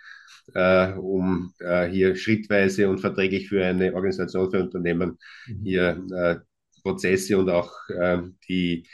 äh, 0.54 0.94
um 0.94 1.54
äh, 1.60 1.88
hier 1.88 2.16
schrittweise 2.16 2.90
und 2.90 3.00
verträglich 3.00 3.48
für 3.48 3.64
eine 3.64 3.94
Organisation, 3.94 4.52
für 4.52 4.64
Unternehmen 4.64 5.18
mhm. 5.48 5.64
hier 5.64 6.06
äh, 6.14 6.36
Prozesse 6.82 7.38
und 7.38 7.50
auch 7.50 7.72
ähm, 8.00 8.38
die, 8.48 8.86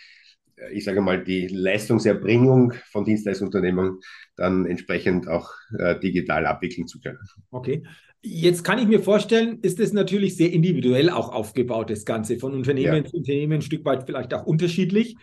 ich 0.72 0.84
sage 0.84 1.02
mal, 1.02 1.24
die 1.24 1.48
Leistungserbringung 1.48 2.74
von 2.92 3.06
Dienstleistungsunternehmen 3.06 4.00
dann 4.36 4.66
entsprechend 4.66 5.28
auch 5.28 5.52
äh, 5.78 6.00
digital 6.00 6.46
abwickeln 6.46 6.88
zu 6.88 7.00
können. 7.00 7.20
Okay. 7.52 7.84
Jetzt 8.22 8.64
kann 8.64 8.80
ich 8.80 8.88
mir 8.88 9.02
vorstellen, 9.02 9.60
ist 9.62 9.80
es 9.80 9.92
natürlich 9.92 10.38
sehr 10.38 10.54
individuell 10.54 11.10
auch 11.10 11.34
aufgebaut, 11.34 11.90
das 11.90 12.06
Ganze, 12.06 12.38
von 12.38 12.54
Unternehmen 12.54 13.04
ja. 13.04 13.06
zu 13.06 13.18
Unternehmen 13.18 13.54
ein 13.54 13.62
Stück 13.62 13.84
weit 13.84 14.06
vielleicht 14.06 14.34
auch 14.34 14.46
unterschiedlich. 14.46 15.18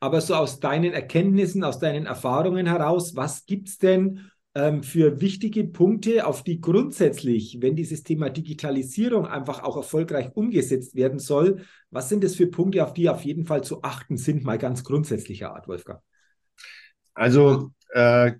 Aber 0.00 0.20
so 0.20 0.34
aus 0.34 0.60
deinen 0.60 0.92
Erkenntnissen, 0.92 1.64
aus 1.64 1.78
deinen 1.78 2.06
Erfahrungen 2.06 2.66
heraus, 2.66 3.16
was 3.16 3.44
gibt 3.46 3.68
es 3.68 3.78
denn 3.78 4.30
ähm, 4.56 4.82
für 4.82 5.20
wichtige 5.20 5.64
Punkte, 5.64 6.26
auf 6.26 6.42
die 6.42 6.62
grundsätzlich, 6.62 7.58
wenn 7.60 7.76
dieses 7.76 8.04
Thema 8.04 8.30
Digitalisierung 8.30 9.26
einfach 9.26 9.62
auch 9.62 9.76
erfolgreich 9.76 10.34
umgesetzt 10.34 10.94
werden 10.94 11.18
soll, 11.18 11.66
was 11.90 12.08
sind 12.08 12.24
das 12.24 12.36
für 12.36 12.46
Punkte, 12.46 12.82
auf 12.82 12.94
die 12.94 13.10
auf 13.10 13.22
jeden 13.22 13.44
Fall 13.44 13.62
zu 13.62 13.82
achten 13.82 14.16
sind, 14.16 14.44
mal 14.44 14.56
ganz 14.56 14.82
grundsätzlicher 14.82 15.54
Art, 15.54 15.68
Wolfgang? 15.68 16.00
Also 17.12 17.70
äh, 17.90 18.32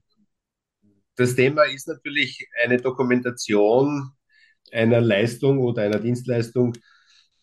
das 1.16 1.34
Thema 1.34 1.64
ist 1.64 1.86
natürlich 1.86 2.48
eine 2.64 2.78
Dokumentation 2.78 4.10
einer 4.72 5.02
Leistung 5.02 5.58
oder 5.58 5.82
einer 5.82 6.00
Dienstleistung, 6.00 6.72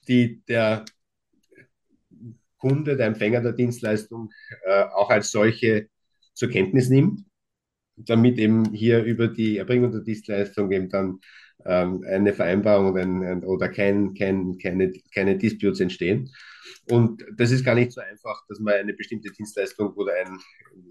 die 0.08 0.42
der 0.46 0.84
Kunde, 2.58 2.98
der 2.98 3.06
Empfänger 3.06 3.42
der 3.42 3.54
Dienstleistung 3.54 4.32
äh, 4.66 4.86
auch 4.96 5.12
als 5.12 5.30
solche 5.30 5.90
zur 6.34 6.50
Kenntnis 6.50 6.90
nimmt, 6.90 7.24
damit 7.96 8.38
eben 8.38 8.74
hier 8.74 9.04
über 9.04 9.28
die 9.28 9.58
Erbringung 9.58 9.92
der 9.92 10.02
Dienstleistung 10.02 10.72
eben 10.72 10.90
dann 10.90 11.20
ähm, 11.66 12.04
eine 12.08 12.34
Vereinbarung 12.34 12.98
ein, 12.98 13.44
oder 13.44 13.70
kein, 13.70 14.14
kein, 14.14 14.58
keine, 14.58 14.92
keine 15.14 15.38
Disputes 15.38 15.80
entstehen. 15.80 16.30
Und 16.90 17.24
das 17.36 17.52
ist 17.52 17.64
gar 17.64 17.76
nicht 17.76 17.92
so 17.92 18.02
einfach, 18.02 18.44
dass 18.50 18.60
man 18.60 18.74
eine 18.74 18.94
bestimmte 18.94 19.32
Dienstleistung 19.32 19.94
oder 19.94 20.14
eine 20.14 20.38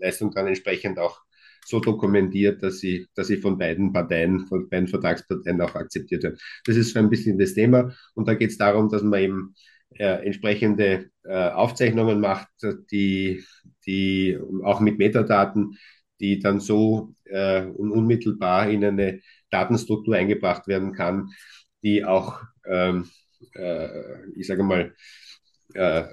Leistung 0.00 0.30
dann 0.30 0.47
entsprechend 0.47 0.99
auch 0.99 1.21
so 1.64 1.80
dokumentiert, 1.80 2.62
dass 2.62 2.78
sie, 2.78 3.06
dass 3.14 3.28
sie 3.28 3.37
von 3.37 3.59
beiden 3.59 3.92
Parteien, 3.92 4.47
von 4.47 4.68
beiden 4.68 4.88
Vertragsparteien 4.88 5.61
auch 5.61 5.75
akzeptiert 5.75 6.23
wird. 6.23 6.40
Das 6.64 6.76
ist 6.76 6.92
so 6.92 6.99
ein 6.99 7.11
bisschen 7.11 7.38
das 7.38 7.54
Thema. 7.54 7.94
Und 8.14 8.26
da 8.26 8.35
geht 8.35 8.50
es 8.50 8.59
darum, 8.59 8.88
dass 8.88 9.02
man 9.02 9.21
eben 9.21 9.54
äh, 9.99 10.25
entsprechende 10.25 11.11
äh, 11.25 11.50
Aufzeichnungen 11.50 12.21
macht, 12.21 12.49
die, 12.90 13.44
die 13.87 14.38
auch 14.64 14.80
mit 14.80 14.99
Metadaten, 14.99 15.76
die 16.22 16.38
dann 16.38 16.60
so 16.60 17.14
äh, 17.24 17.66
unmittelbar 17.66 18.70
in 18.70 18.84
eine 18.84 19.20
Datenstruktur 19.50 20.14
eingebracht 20.14 20.68
werden 20.68 20.92
kann, 20.92 21.28
die 21.82 22.04
auch, 22.04 22.40
ähm, 22.66 23.10
äh, 23.54 23.88
ich 24.36 24.46
sage 24.46 24.62
mal, 24.62 24.94
äh, 25.74 26.04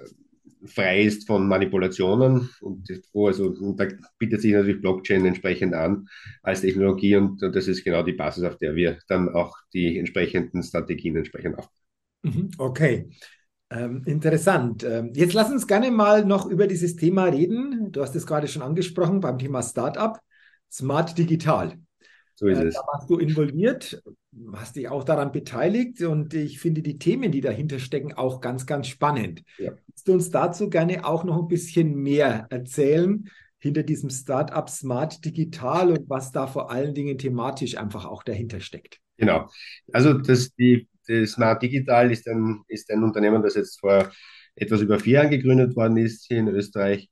frei 0.66 1.04
ist 1.04 1.26
von 1.26 1.48
Manipulationen 1.48 2.50
und 2.60 2.90
also 3.14 3.46
und 3.46 3.80
da 3.80 3.88
bietet 4.18 4.42
sich 4.42 4.52
natürlich 4.52 4.82
Blockchain 4.82 5.26
entsprechend 5.26 5.74
an 5.74 6.10
als 6.44 6.62
Technologie 6.62 7.16
und, 7.16 7.42
und 7.42 7.56
das 7.56 7.68
ist 7.68 7.84
genau 7.86 8.04
die 8.04 8.14
Basis, 8.14 8.44
auf 8.44 8.58
der 8.58 8.76
wir 8.76 9.00
dann 9.08 9.30
auch 9.30 9.56
die 9.74 9.98
entsprechenden 9.98 10.64
Strategien 10.64 11.16
entsprechend 11.16 11.58
aufbauen. 11.58 11.80
Mhm, 12.24 12.52
okay. 12.58 13.10
Ähm, 13.72 14.04
interessant. 14.06 14.84
Ähm, 14.84 15.12
jetzt 15.14 15.34
lass 15.34 15.52
uns 15.52 15.68
gerne 15.68 15.92
mal 15.92 16.26
noch 16.26 16.48
über 16.48 16.66
dieses 16.66 16.96
Thema 16.96 17.26
reden. 17.26 17.92
Du 17.92 18.02
hast 18.02 18.16
es 18.16 18.26
gerade 18.26 18.48
schon 18.48 18.64
angesprochen 18.64 19.20
beim 19.20 19.38
Thema 19.38 19.62
Startup, 19.62 20.20
Smart 20.72 21.18
Digital. 21.18 21.78
So 22.36 22.48
ist 22.48 22.58
äh, 22.58 22.66
es. 22.66 22.74
Da 22.74 22.82
warst 22.92 23.10
du 23.10 23.18
involviert, 23.18 24.02
hast 24.54 24.76
dich 24.76 24.90
auch 24.90 25.04
daran 25.04 25.32
beteiligt 25.32 26.02
und 26.02 26.34
ich 26.34 26.60
finde 26.60 26.82
die 26.82 26.98
Themen, 26.98 27.32
die 27.32 27.42
dahinter 27.42 27.78
stecken, 27.78 28.14
auch 28.14 28.42
ganz, 28.42 28.66
ganz 28.66 28.88
spannend. 28.88 29.44
Ja. 29.60 29.74
Willst 29.86 30.08
du 30.08 30.14
uns 30.14 30.32
dazu 30.32 30.70
gerne 30.70 31.06
auch 31.06 31.24
noch 31.24 31.38
ein 31.38 31.48
bisschen 31.48 31.96
mehr 31.96 32.48
erzählen 32.50 33.30
hinter 33.60 33.84
diesem 33.84 34.10
Startup 34.10 34.68
Smart 34.68 35.24
Digital 35.24 35.92
und 35.92 36.10
was 36.10 36.32
da 36.32 36.48
vor 36.48 36.72
allen 36.72 36.96
Dingen 36.96 37.18
thematisch 37.18 37.78
einfach 37.78 38.06
auch 38.06 38.24
dahinter 38.24 38.62
steckt? 38.62 39.00
Genau. 39.18 39.50
Also 39.92 40.14
das, 40.14 40.56
die 40.56 40.88
die 41.10 41.26
Smart 41.26 41.62
Digital 41.62 42.12
ist 42.12 42.28
ein, 42.28 42.62
ist 42.68 42.92
ein 42.92 43.04
Unternehmen, 43.04 43.42
das 43.42 43.56
jetzt 43.56 43.80
vor 43.80 44.12
etwas 44.56 44.82
über 44.82 45.00
vier 45.00 45.16
Jahren 45.16 45.32
gegründet 45.32 45.76
worden 45.76 45.98
ist 45.98 46.26
hier 46.28 46.38
in 46.38 46.48
Österreich. 46.48 47.10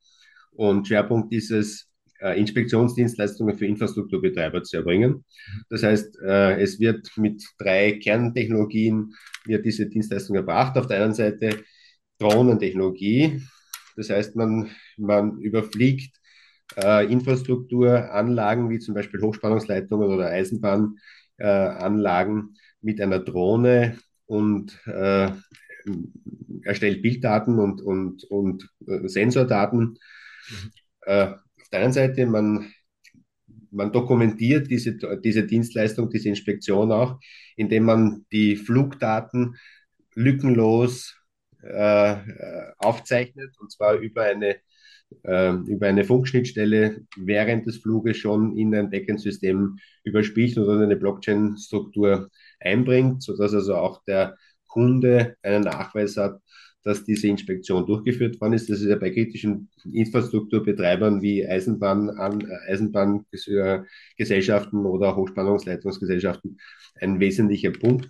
Und 0.51 0.87
Schwerpunkt 0.87 1.33
ist 1.33 1.51
es, 1.51 1.87
äh, 2.19 2.39
Inspektionsdienstleistungen 2.39 3.57
für 3.57 3.67
Infrastrukturbetreiber 3.67 4.63
zu 4.63 4.77
erbringen. 4.77 5.23
Das 5.69 5.83
heißt, 5.83 6.19
äh, 6.21 6.59
es 6.59 6.79
wird 6.79 7.09
mit 7.15 7.43
drei 7.59 7.93
Kerntechnologien 7.93 9.13
wird 9.45 9.65
diese 9.65 9.87
Dienstleistung 9.87 10.35
erbracht. 10.35 10.77
Auf 10.77 10.87
der 10.87 11.03
einen 11.03 11.13
Seite 11.13 11.63
Drohnentechnologie. 12.19 13.41
Das 13.95 14.09
heißt, 14.09 14.35
man, 14.35 14.69
man 14.97 15.39
überfliegt 15.39 16.17
äh, 16.75 17.05
Infrastrukturanlagen 17.11 18.69
wie 18.69 18.79
zum 18.79 18.93
Beispiel 18.95 19.21
Hochspannungsleitungen 19.21 20.09
oder 20.09 20.29
Eisenbahnanlagen 20.29 22.57
mit 22.81 23.01
einer 23.01 23.19
Drohne 23.19 23.97
und 24.25 24.79
äh, 24.85 25.31
erstellt 26.63 27.01
Bilddaten 27.01 27.59
und, 27.59 27.81
und, 27.81 28.23
und 28.25 28.69
äh, 28.87 29.07
Sensordaten. 29.07 29.97
Mhm. 30.49 30.71
Äh, 31.01 31.23
auf 31.23 31.69
der 31.71 31.79
einen 31.81 31.93
Seite, 31.93 32.25
man, 32.25 32.71
man 33.71 33.91
dokumentiert 33.91 34.69
diese, 34.69 34.97
diese 35.23 35.45
Dienstleistung, 35.45 36.09
diese 36.09 36.29
Inspektion 36.29 36.91
auch, 36.91 37.19
indem 37.55 37.83
man 37.83 38.25
die 38.31 38.55
Flugdaten 38.55 39.55
lückenlos 40.15 41.15
äh, 41.61 42.15
aufzeichnet, 42.77 43.55
und 43.59 43.71
zwar 43.71 43.95
über 43.95 44.23
eine, 44.23 44.55
äh, 44.55 44.59
über 45.23 45.87
eine 45.87 46.03
Funkschnittstelle 46.03 47.01
während 47.17 47.65
des 47.65 47.77
Fluges 47.77 48.17
schon 48.17 48.57
in 48.57 48.75
ein 48.75 48.89
Backend-System 48.89 49.77
überspielt 50.03 50.57
oder 50.57 50.81
eine 50.81 50.97
Blockchain-Struktur 50.97 52.29
einbringt, 52.59 53.23
sodass 53.23 53.53
also 53.53 53.75
auch 53.75 54.03
der 54.05 54.35
Kunde 54.67 55.35
einen 55.43 55.63
Nachweis 55.63 56.17
hat, 56.17 56.41
dass 56.83 57.03
diese 57.03 57.27
Inspektion 57.27 57.85
durchgeführt 57.85 58.39
worden 58.39 58.53
ist. 58.53 58.69
Das 58.69 58.79
ist 58.79 58.87
ja 58.87 58.95
bei 58.95 59.09
kritischen 59.09 59.69
Infrastrukturbetreibern 59.91 61.21
wie 61.21 61.45
Eisenbahn, 61.45 62.09
Eisenbahngesellschaften 62.67 64.85
oder 64.85 65.15
Hochspannungsleitungsgesellschaften 65.15 66.57
ein 66.99 67.19
wesentlicher 67.19 67.71
Punkt. 67.71 68.09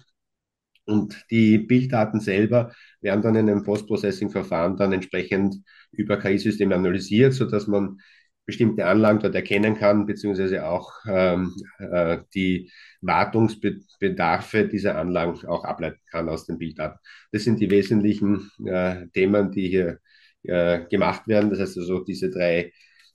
Und 0.88 1.26
die 1.30 1.58
Bilddaten 1.58 2.22
selber 2.22 2.74
werden 3.02 3.22
dann 3.22 3.36
in 3.36 3.50
einem 3.50 3.64
Post-Processing-Verfahren 3.64 4.78
dann 4.78 4.94
entsprechend 4.94 5.58
über 5.92 6.18
KI-Systeme 6.18 6.76
analysiert, 6.76 7.34
sodass 7.34 7.68
man 7.68 8.00
bestimmte 8.46 8.86
Anlagen 8.86 9.20
dort 9.20 9.36
erkennen 9.36 9.76
kann, 9.76 10.06
beziehungsweise 10.06 10.66
auch 10.66 10.90
ähm, 11.06 11.54
äh, 11.80 12.20
die 12.34 12.72
Wartungsbedarfe 13.02 14.68
dieser 14.68 14.98
Anlagen 14.98 15.46
auch 15.48 15.66
ableiten 15.66 16.00
kann 16.10 16.30
aus 16.30 16.46
den 16.46 16.58
Bilddaten. 16.58 16.98
Das 17.34 17.44
sind 17.44 17.60
die 17.60 17.70
wesentlichen 17.70 18.50
äh, 18.66 19.08
Themen, 19.10 19.52
die 19.52 19.68
hier 19.68 20.00
äh, 20.44 20.86
gemacht 20.90 21.28
werden. 21.28 21.50
Das 21.50 21.60
heißt 21.60 21.78
also 21.78 22.06
diese 22.06 22.30
drei 22.30 22.72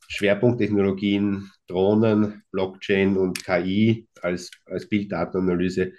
Schwerpunkttechnologien, 0.09 1.51
Drohnen, 1.67 2.43
Blockchain 2.53 3.17
und 3.17 3.43
KI 3.43 4.07
als, 4.21 4.51
als 4.67 4.87
Bilddatenanalyse 4.87 5.93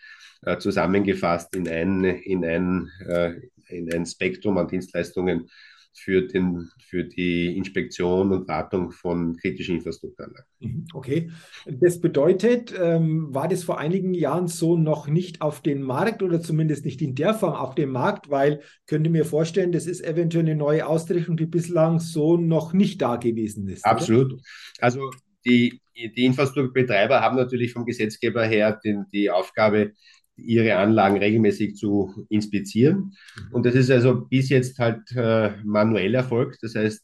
äh, 0.46 0.58
zusammengefasst 0.58 1.56
in 1.56 1.68
ein, 1.68 2.04
in, 2.04 2.46
ein, 2.46 2.90
äh, 3.08 3.34
in 3.68 3.94
ein 3.94 4.06
Spektrum 4.06 4.58
an 4.58 4.68
Dienstleistungen 4.68 5.50
für, 5.96 6.24
den, 6.24 6.70
für 6.80 7.04
die 7.04 7.56
Inspektion 7.56 8.32
und 8.32 8.48
Wartung 8.48 8.92
von 8.92 9.38
kritischen 9.38 9.76
Infrastrukturanlagen. 9.76 10.46
Mhm, 10.60 10.86
okay. 10.94 11.30
Das 11.66 12.02
bedeutet, 12.02 12.74
ähm, 12.80 13.34
war 13.34 13.48
das 13.48 13.64
vor 13.64 13.80
einigen 13.80 14.14
Jahren 14.14 14.48
so 14.48 14.76
noch 14.76 15.08
nicht 15.08 15.42
auf 15.42 15.62
den 15.62 15.84
Markt 15.84 16.24
oder 16.24 16.42
zumindest 16.42 16.86
nicht 16.86 17.02
in 17.02 17.16
der 17.16 17.34
Form 17.34 17.54
auf 17.54 17.76
dem 17.76 17.92
Markt, 17.92 18.30
weil 18.30 18.62
könnte 18.88 19.10
mir 19.10 19.26
vorstellen, 19.26 19.72
das 19.72 19.86
ist 19.86 20.04
eventuell 20.04 20.46
eine 20.46 20.56
neue 20.56 20.88
Ausrichtung, 20.88 21.38
die 21.38 21.46
bislang 21.46 22.00
so 22.00 22.38
noch 22.38 22.74
nicht 22.74 23.02
da 23.02 23.18
gewesen 23.18 23.68
ist. 23.68 23.86
Absolut. 23.86 24.34
Oder? 24.34 24.42
Also 24.80 25.12
die, 25.46 25.80
die 25.96 26.26
Infrastrukturbetreiber 26.26 27.22
haben 27.22 27.38
natürlich 27.38 27.74
vom 27.74 27.86
Gesetzgeber 27.86 28.46
her 28.46 28.80
den, 28.84 29.06
die 29.14 29.30
Aufgabe, 29.30 29.94
ihre 30.36 30.76
Anlagen 30.78 31.18
regelmäßig 31.18 31.76
zu 31.76 32.26
inspizieren. 32.30 33.12
Und 33.52 33.66
das 33.66 33.76
ist 33.76 33.92
also 33.92 34.26
bis 34.26 34.50
jetzt 34.50 34.80
halt 34.80 35.02
äh, 35.16 35.52
manuell 35.64 36.16
erfolgt. 36.16 36.60
Das 36.62 36.76
heißt, 36.76 37.04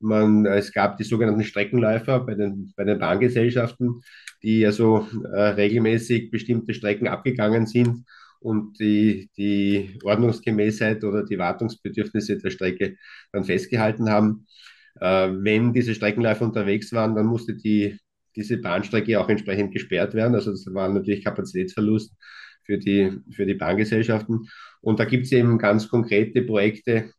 man, 0.00 0.46
es 0.46 0.72
gab 0.72 0.96
die 0.96 1.04
sogenannten 1.04 1.42
Streckenläufer 1.42 2.20
bei 2.20 2.34
den, 2.34 2.72
bei 2.76 2.84
den 2.84 2.98
Bahngesellschaften, 2.98 4.00
die 4.42 4.64
also 4.64 5.08
äh, 5.32 5.40
regelmäßig 5.40 6.30
bestimmte 6.30 6.72
Strecken 6.74 7.08
abgegangen 7.08 7.66
sind 7.66 8.04
und 8.40 8.78
die, 8.78 9.30
die 9.36 9.98
Ordnungsgemäßheit 10.04 11.02
oder 11.02 11.24
die 11.24 11.38
Wartungsbedürfnisse 11.38 12.38
der 12.38 12.50
Strecke 12.50 12.96
dann 13.32 13.44
festgehalten 13.44 14.08
haben. 14.08 14.46
Äh, 15.00 15.30
wenn 15.32 15.72
diese 15.72 15.94
Streckenläufer 15.94 16.44
unterwegs 16.44 16.92
waren, 16.92 17.16
dann 17.16 17.26
musste 17.26 17.56
die, 17.56 17.98
diese 18.36 18.58
Bahnstrecke 18.58 19.18
auch 19.18 19.28
entsprechend 19.28 19.72
gesperrt 19.72 20.14
werden. 20.14 20.36
Also 20.36 20.52
das 20.52 20.64
war 20.72 20.88
natürlich 20.88 21.24
Kapazitätsverlust 21.24 22.14
für 22.68 22.78
die, 22.78 23.18
für 23.32 23.46
die 23.46 23.54
Bahngesellschaften. 23.54 24.50
Und 24.82 25.00
da 25.00 25.06
gibt 25.06 25.24
es 25.24 25.32
eben 25.32 25.58
ganz 25.58 25.88
konkrete 25.88 26.42
Projekte, 26.42 27.12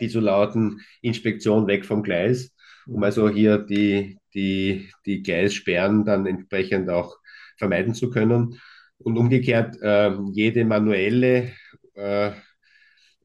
die 0.00 0.08
so 0.08 0.20
lauten 0.20 0.80
Inspektion 1.02 1.66
weg 1.66 1.84
vom 1.84 2.02
Gleis, 2.02 2.54
um 2.86 3.02
also 3.02 3.28
hier 3.28 3.58
die, 3.58 4.18
die, 4.32 4.90
die 5.04 5.22
Gleissperren 5.22 6.04
dann 6.04 6.26
entsprechend 6.26 6.88
auch 6.88 7.18
vermeiden 7.58 7.94
zu 7.94 8.10
können. 8.10 8.58
Und 8.96 9.18
umgekehrt, 9.18 9.76
äh, 9.82 10.16
jede 10.32 10.64
manuelle 10.64 11.52
äh, 11.94 12.30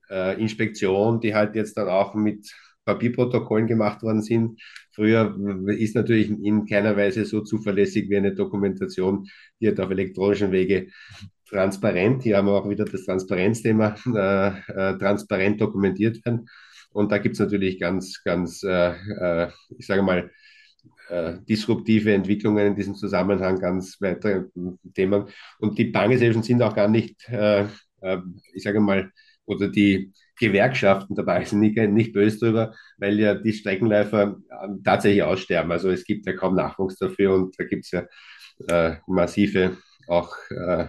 äh, 0.09 0.41
Inspektion, 0.41 1.21
die 1.21 1.33
halt 1.33 1.55
jetzt 1.55 1.77
dann 1.77 1.87
auch 1.87 2.15
mit 2.15 2.53
Papierprotokollen 2.93 3.67
gemacht 3.67 4.01
worden 4.01 4.21
sind. 4.21 4.61
Früher 4.91 5.35
ist 5.67 5.95
natürlich 5.95 6.29
in 6.29 6.65
keiner 6.65 6.97
Weise 6.97 7.25
so 7.25 7.41
zuverlässig 7.41 8.09
wie 8.09 8.17
eine 8.17 8.33
Dokumentation, 8.33 9.27
die 9.59 9.67
halt 9.67 9.79
auf 9.79 9.91
elektronischen 9.91 10.51
Wege 10.51 10.87
transparent, 11.49 12.23
hier 12.23 12.37
haben 12.37 12.47
wir 12.47 12.53
auch 12.53 12.69
wieder 12.69 12.85
das 12.85 13.05
Transparenzthema, 13.05 13.95
äh, 14.15 14.47
äh, 14.71 14.97
transparent 14.97 15.59
dokumentiert 15.61 16.23
werden. 16.25 16.47
Und 16.91 17.11
da 17.11 17.17
gibt 17.17 17.33
es 17.33 17.39
natürlich 17.39 17.79
ganz, 17.79 18.23
ganz, 18.23 18.63
äh, 18.63 18.91
äh, 18.91 19.47
ich 19.77 19.85
sage 19.85 20.01
mal, 20.01 20.31
äh, 21.09 21.37
disruptive 21.47 22.13
Entwicklungen 22.13 22.67
in 22.67 22.75
diesem 22.75 22.95
Zusammenhang, 22.95 23.59
ganz 23.59 23.97
weitere 23.99 24.45
Themen. 24.93 25.25
Und 25.59 25.77
die 25.77 25.85
Bankgesellschaften 25.85 26.43
sind 26.43 26.61
auch 26.61 26.75
gar 26.75 26.87
nicht, 26.87 27.27
äh, 27.29 27.65
ich 28.53 28.63
sage 28.63 28.79
mal, 28.79 29.11
oder 29.45 29.67
die 29.67 30.13
Gewerkschaften 30.39 31.15
dabei 31.15 31.43
sind 31.45 31.59
nicht, 31.59 31.77
nicht 31.77 32.13
böse 32.13 32.39
drüber, 32.39 32.73
weil 32.97 33.19
ja 33.19 33.35
die 33.35 33.53
Streckenläufer 33.53 34.37
tatsächlich 34.83 35.23
aussterben. 35.23 35.71
Also 35.71 35.89
es 35.89 36.05
gibt 36.05 36.25
ja 36.25 36.33
kaum 36.33 36.55
Nachwuchs 36.55 36.97
dafür 36.97 37.35
und 37.35 37.59
da 37.59 37.65
gibt 37.65 37.85
es 37.85 37.91
ja 37.91 38.05
äh, 38.67 38.97
massive 39.07 39.77
auch 40.07 40.35
äh, 40.49 40.87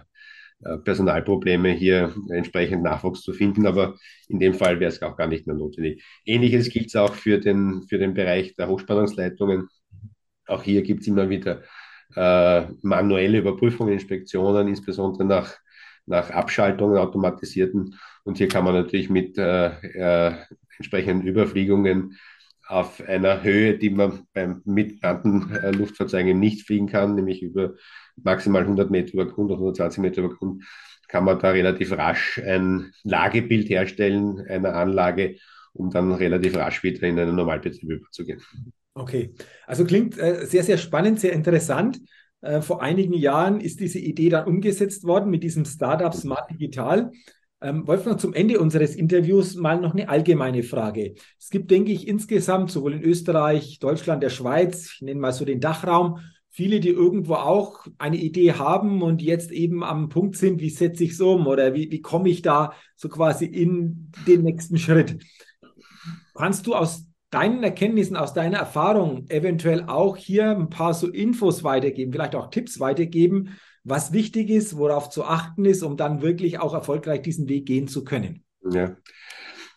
äh, 0.62 0.76
Personalprobleme, 0.78 1.70
hier 1.70 2.14
entsprechend 2.30 2.82
Nachwuchs 2.82 3.22
zu 3.22 3.32
finden. 3.32 3.66
Aber 3.66 3.96
in 4.28 4.38
dem 4.38 4.54
Fall 4.54 4.78
wäre 4.80 4.90
es 4.90 5.02
auch 5.02 5.16
gar 5.16 5.26
nicht 5.26 5.46
mehr 5.46 5.56
notwendig. 5.56 6.04
Ähnliches 6.24 6.68
gilt 6.70 6.88
es 6.88 6.96
auch 6.96 7.14
für 7.14 7.38
den, 7.38 7.82
für 7.88 7.98
den 7.98 8.14
Bereich 8.14 8.54
der 8.54 8.68
Hochspannungsleitungen. 8.68 9.68
Auch 10.46 10.62
hier 10.62 10.82
gibt 10.82 11.02
es 11.02 11.06
immer 11.06 11.30
wieder 11.30 11.62
äh, 12.16 12.66
manuelle 12.82 13.38
Überprüfungen, 13.38 13.92
Inspektionen, 13.92 14.68
insbesondere 14.68 15.24
nach, 15.24 15.54
nach 16.10 16.30
Abschaltungen, 16.30 16.98
automatisierten. 16.98 17.94
Und 18.24 18.38
hier 18.38 18.48
kann 18.48 18.64
man 18.64 18.74
natürlich 18.74 19.08
mit 19.08 19.38
äh, 19.38 19.68
äh, 19.68 20.34
entsprechenden 20.76 21.26
Überfliegungen 21.26 22.18
auf 22.66 23.02
einer 23.06 23.42
Höhe, 23.42 23.78
die 23.78 23.90
man 23.90 24.26
beim 24.32 24.62
mit 24.64 25.02
äh, 25.02 25.70
Luftfahrzeugen 25.72 26.38
nicht 26.38 26.66
fliegen 26.66 26.86
kann, 26.86 27.14
nämlich 27.14 27.42
über 27.42 27.74
maximal 28.16 28.62
100 28.62 28.90
Meter 28.90 29.14
über 29.14 29.26
Grund 29.26 29.50
oder 29.50 29.60
120 29.60 30.00
Meter 30.00 30.22
über 30.22 30.34
Grund, 30.34 30.64
kann 31.08 31.24
man 31.24 31.38
da 31.38 31.50
relativ 31.50 31.92
rasch 31.92 32.40
ein 32.44 32.92
Lagebild 33.02 33.68
herstellen 33.68 34.40
einer 34.48 34.74
Anlage, 34.74 35.36
um 35.72 35.90
dann 35.90 36.12
relativ 36.12 36.56
rasch 36.56 36.82
wieder 36.82 37.02
in 37.04 37.18
einen 37.18 37.34
Normalbetrieb 37.34 37.90
überzugehen. 37.90 38.40
Okay, 38.94 39.34
also 39.66 39.84
klingt 39.84 40.18
äh, 40.18 40.44
sehr, 40.46 40.62
sehr 40.62 40.78
spannend, 40.78 41.20
sehr 41.20 41.32
interessant. 41.32 41.98
Äh, 42.42 42.62
vor 42.62 42.82
einigen 42.82 43.14
Jahren 43.14 43.60
ist 43.60 43.80
diese 43.80 43.98
Idee 43.98 44.30
dann 44.30 44.46
umgesetzt 44.46 45.04
worden 45.04 45.30
mit 45.30 45.42
diesem 45.42 45.64
Startup 45.64 46.14
Smart 46.14 46.50
Digital. 46.50 47.12
Ähm, 47.62 47.86
Wolfgang, 47.86 48.18
zum 48.18 48.32
Ende 48.32 48.58
unseres 48.58 48.96
Interviews 48.96 49.54
mal 49.54 49.78
noch 49.80 49.92
eine 49.92 50.08
allgemeine 50.08 50.62
Frage. 50.62 51.14
Es 51.38 51.50
gibt, 51.50 51.70
denke 51.70 51.92
ich, 51.92 52.08
insgesamt 52.08 52.70
sowohl 52.70 52.94
in 52.94 53.02
Österreich, 53.02 53.78
Deutschland, 53.78 54.22
der 54.22 54.30
Schweiz, 54.30 54.94
ich 54.94 55.02
nenne 55.02 55.20
mal 55.20 55.32
so 55.32 55.44
den 55.44 55.60
Dachraum, 55.60 56.20
viele, 56.48 56.80
die 56.80 56.88
irgendwo 56.88 57.34
auch 57.34 57.86
eine 57.98 58.16
Idee 58.16 58.54
haben 58.54 59.02
und 59.02 59.20
jetzt 59.20 59.52
eben 59.52 59.84
am 59.84 60.08
Punkt 60.08 60.36
sind, 60.36 60.60
wie 60.60 60.70
setze 60.70 61.04
ich 61.04 61.12
es 61.12 61.20
um 61.20 61.46
oder 61.46 61.74
wie, 61.74 61.90
wie 61.90 62.00
komme 62.00 62.30
ich 62.30 62.40
da 62.40 62.72
so 62.96 63.08
quasi 63.10 63.44
in 63.44 64.10
den 64.26 64.42
nächsten 64.42 64.78
Schritt. 64.78 65.22
Kannst 66.34 66.66
du 66.66 66.74
aus 66.74 67.09
deinen 67.30 67.62
Erkenntnissen, 67.62 68.16
aus 68.16 68.34
deiner 68.34 68.58
Erfahrung 68.58 69.28
eventuell 69.28 69.84
auch 69.84 70.16
hier 70.16 70.50
ein 70.50 70.68
paar 70.68 70.94
so 70.94 71.08
Infos 71.08 71.62
weitergeben, 71.62 72.12
vielleicht 72.12 72.34
auch 72.34 72.50
Tipps 72.50 72.80
weitergeben, 72.80 73.58
was 73.84 74.12
wichtig 74.12 74.50
ist, 74.50 74.76
worauf 74.76 75.10
zu 75.10 75.24
achten 75.24 75.64
ist, 75.64 75.82
um 75.82 75.96
dann 75.96 76.22
wirklich 76.22 76.58
auch 76.58 76.74
erfolgreich 76.74 77.22
diesen 77.22 77.48
Weg 77.48 77.66
gehen 77.66 77.88
zu 77.88 78.04
können? 78.04 78.44
Ja. 78.70 78.96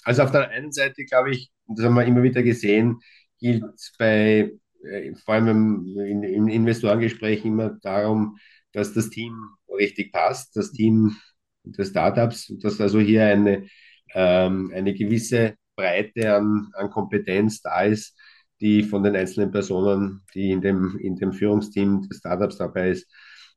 Also 0.04 0.24
auf 0.24 0.32
der 0.32 0.50
einen 0.50 0.72
Seite, 0.72 1.06
glaube 1.06 1.32
ich, 1.32 1.52
das 1.68 1.86
haben 1.86 1.96
wir 1.96 2.06
immer 2.06 2.24
wieder 2.24 2.44
gesehen, 2.44 3.00
gilt 3.40 3.64
bei 3.98 4.52
äh, 4.84 5.14
vor 5.24 5.36
allem 5.36 5.86
in, 5.98 6.24
in 6.24 6.48
Investorengesprächen 6.48 7.52
immer 7.52 7.78
darum, 7.82 8.38
dass 8.74 8.94
das 8.94 9.10
Team 9.10 9.34
richtig 9.70 10.12
passt, 10.12 10.56
das 10.56 10.72
Team 10.72 11.16
des 11.64 11.90
Startups, 11.90 12.54
dass 12.62 12.82
also 12.82 13.00
hier 13.00 13.26
eine, 13.26 13.68
ähm, 14.14 14.72
eine 14.76 14.94
gewisse 14.94 15.56
Breite 15.76 16.36
an, 16.36 16.70
an 16.74 16.90
Kompetenz 16.90 17.62
da 17.62 17.84
ist, 17.84 18.18
die 18.62 18.84
von 18.84 19.04
den 19.04 19.16
einzelnen 19.16 19.52
Personen, 19.52 20.22
die 20.34 20.52
in 20.52 20.62
dem, 20.62 20.98
in 21.00 21.16
dem 21.16 21.34
Führungsteam 21.34 22.08
des 22.08 22.18
Startups 22.20 22.58
dabei 22.58 22.92
ist, 22.92 23.08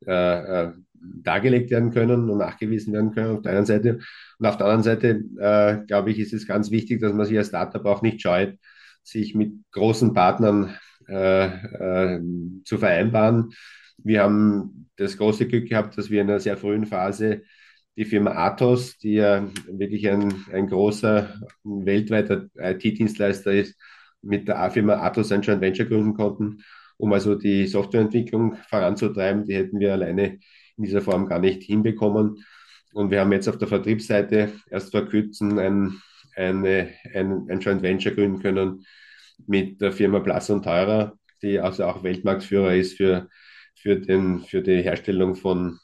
äh, 0.06 0.64
äh, 0.64 0.72
dargelegt 1.22 1.70
werden 1.70 1.92
können 1.92 2.28
und 2.28 2.38
nachgewiesen 2.38 2.92
werden 2.92 3.12
können 3.12 3.36
auf 3.36 3.42
der 3.42 3.52
einen 3.52 3.66
Seite. 3.66 3.98
Und 4.38 4.46
auf 4.46 4.56
der 4.56 4.66
anderen 4.66 4.82
Seite, 4.82 5.22
äh, 5.38 5.86
glaube 5.86 6.10
ich, 6.10 6.18
ist 6.18 6.32
es 6.32 6.46
ganz 6.46 6.70
wichtig, 6.70 7.00
dass 7.00 7.12
man 7.12 7.26
sich 7.26 7.38
als 7.38 7.48
Startup 7.48 7.84
auch 7.86 8.02
nicht 8.02 8.20
scheut, 8.20 8.58
sich 9.02 9.34
mit 9.34 9.52
großen 9.72 10.12
Partnern 10.12 10.76
äh, 11.08 11.46
äh, 11.46 12.20
zu 12.64 12.78
vereinbaren. 12.78 13.52
Wir 13.98 14.22
haben 14.22 14.90
das 14.96 15.16
große 15.16 15.46
Glück 15.46 15.68
gehabt, 15.68 15.96
dass 15.96 16.10
wir 16.10 16.22
in 16.22 16.30
einer 16.30 16.40
sehr 16.40 16.56
frühen 16.56 16.86
Phase 16.86 17.42
die 17.96 18.04
Firma 18.04 18.32
Athos, 18.32 18.98
die 18.98 19.14
ja 19.14 19.48
wirklich 19.68 20.08
ein, 20.08 20.44
ein 20.52 20.66
großer 20.66 21.34
weltweiter 21.64 22.48
IT-Dienstleister 22.56 23.52
ist, 23.52 23.74
mit 24.22 24.48
der 24.48 24.70
Firma 24.70 24.94
Athos 24.94 25.32
ein 25.32 25.42
Joint 25.42 25.60
Venture 25.60 25.86
gründen 25.86 26.14
konnten, 26.14 26.62
um 26.98 27.12
also 27.12 27.34
die 27.34 27.66
Softwareentwicklung 27.66 28.56
voranzutreiben. 28.68 29.44
Die 29.44 29.54
hätten 29.54 29.80
wir 29.80 29.92
alleine 29.92 30.38
in 30.76 30.84
dieser 30.84 31.00
Form 31.00 31.26
gar 31.26 31.38
nicht 31.38 31.62
hinbekommen. 31.62 32.44
Und 32.92 33.10
wir 33.10 33.20
haben 33.20 33.32
jetzt 33.32 33.48
auf 33.48 33.58
der 33.58 33.68
Vertriebsseite 33.68 34.52
erst 34.70 34.90
vor 34.90 35.06
kurzem 35.08 35.58
ein, 35.58 36.00
eine, 36.34 36.90
ein, 37.14 37.46
ein 37.50 37.60
Joint 37.60 37.82
Venture 37.82 38.12
gründen 38.12 38.42
können 38.42 38.84
mit 39.46 39.80
der 39.80 39.92
Firma 39.92 40.18
Blass 40.18 40.50
und 40.50 40.64
Teurer, 40.64 41.18
die 41.42 41.60
also 41.60 41.84
auch 41.84 42.02
Weltmarktführer 42.02 42.74
ist 42.74 42.96
für, 42.96 43.28
für, 43.74 43.96
den, 43.96 44.40
für 44.40 44.62
die 44.62 44.82
Herstellung 44.82 45.34
von, 45.34 45.78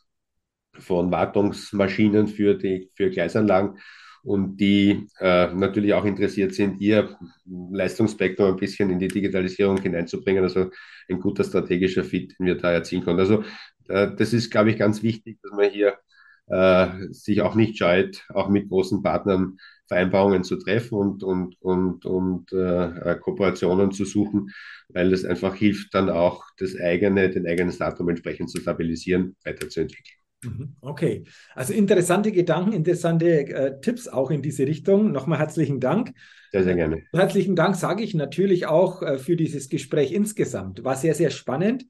von 0.78 1.10
Wartungsmaschinen 1.10 2.28
für, 2.28 2.54
die, 2.54 2.90
für 2.94 3.10
Gleisanlagen 3.10 3.78
und 4.22 4.56
die 4.58 5.08
äh, 5.18 5.52
natürlich 5.52 5.94
auch 5.94 6.04
interessiert 6.04 6.54
sind, 6.54 6.80
ihr 6.80 7.16
Leistungsspektrum 7.44 8.48
ein 8.48 8.56
bisschen 8.56 8.90
in 8.90 8.98
die 8.98 9.08
Digitalisierung 9.08 9.78
hineinzubringen. 9.78 10.44
Also 10.44 10.70
ein 11.08 11.20
guter 11.20 11.44
strategischer 11.44 12.04
Fit, 12.04 12.34
den 12.38 12.46
wir 12.46 12.56
da 12.56 12.72
erzielen 12.72 13.04
können. 13.04 13.18
Also 13.18 13.42
äh, 13.88 14.14
das 14.16 14.32
ist, 14.32 14.50
glaube 14.50 14.70
ich, 14.70 14.78
ganz 14.78 15.02
wichtig, 15.02 15.38
dass 15.42 15.52
man 15.52 15.70
hier 15.70 15.98
äh, 16.46 16.88
sich 17.10 17.42
auch 17.42 17.54
nicht 17.54 17.78
scheut, 17.78 18.24
auch 18.28 18.48
mit 18.48 18.68
großen 18.68 19.02
Partnern 19.02 19.58
Vereinbarungen 19.88 20.44
zu 20.44 20.56
treffen 20.56 20.94
und, 20.96 21.22
und, 21.24 21.60
und, 21.60 22.06
und 22.06 22.52
äh, 22.52 23.16
Kooperationen 23.20 23.90
zu 23.92 24.04
suchen, 24.04 24.50
weil 24.88 25.10
das 25.10 25.24
einfach 25.24 25.54
hilft, 25.54 25.94
dann 25.94 26.08
auch 26.10 26.44
das 26.58 26.76
eigene, 26.76 27.28
den 27.30 27.46
eigenen 27.46 27.76
Datum 27.76 28.08
entsprechend 28.08 28.50
zu 28.50 28.60
stabilisieren, 28.60 29.36
weiterzuentwickeln. 29.44 30.21
Mhm. 30.44 30.74
Okay, 30.80 31.24
also 31.54 31.72
interessante 31.72 32.32
Gedanken, 32.32 32.72
interessante 32.72 33.46
äh, 33.48 33.80
Tipps 33.80 34.08
auch 34.08 34.30
in 34.30 34.42
diese 34.42 34.66
Richtung. 34.66 35.12
Nochmal 35.12 35.38
herzlichen 35.38 35.78
Dank. 35.78 36.12
Sehr, 36.50 36.64
sehr 36.64 36.74
gerne. 36.74 37.02
Herzlichen 37.12 37.54
Dank 37.54 37.76
sage 37.76 38.02
ich 38.02 38.14
natürlich 38.14 38.66
auch 38.66 39.02
äh, 39.02 39.18
für 39.18 39.36
dieses 39.36 39.68
Gespräch 39.68 40.12
insgesamt. 40.12 40.82
War 40.84 40.96
sehr, 40.96 41.14
sehr 41.14 41.30
spannend, 41.30 41.86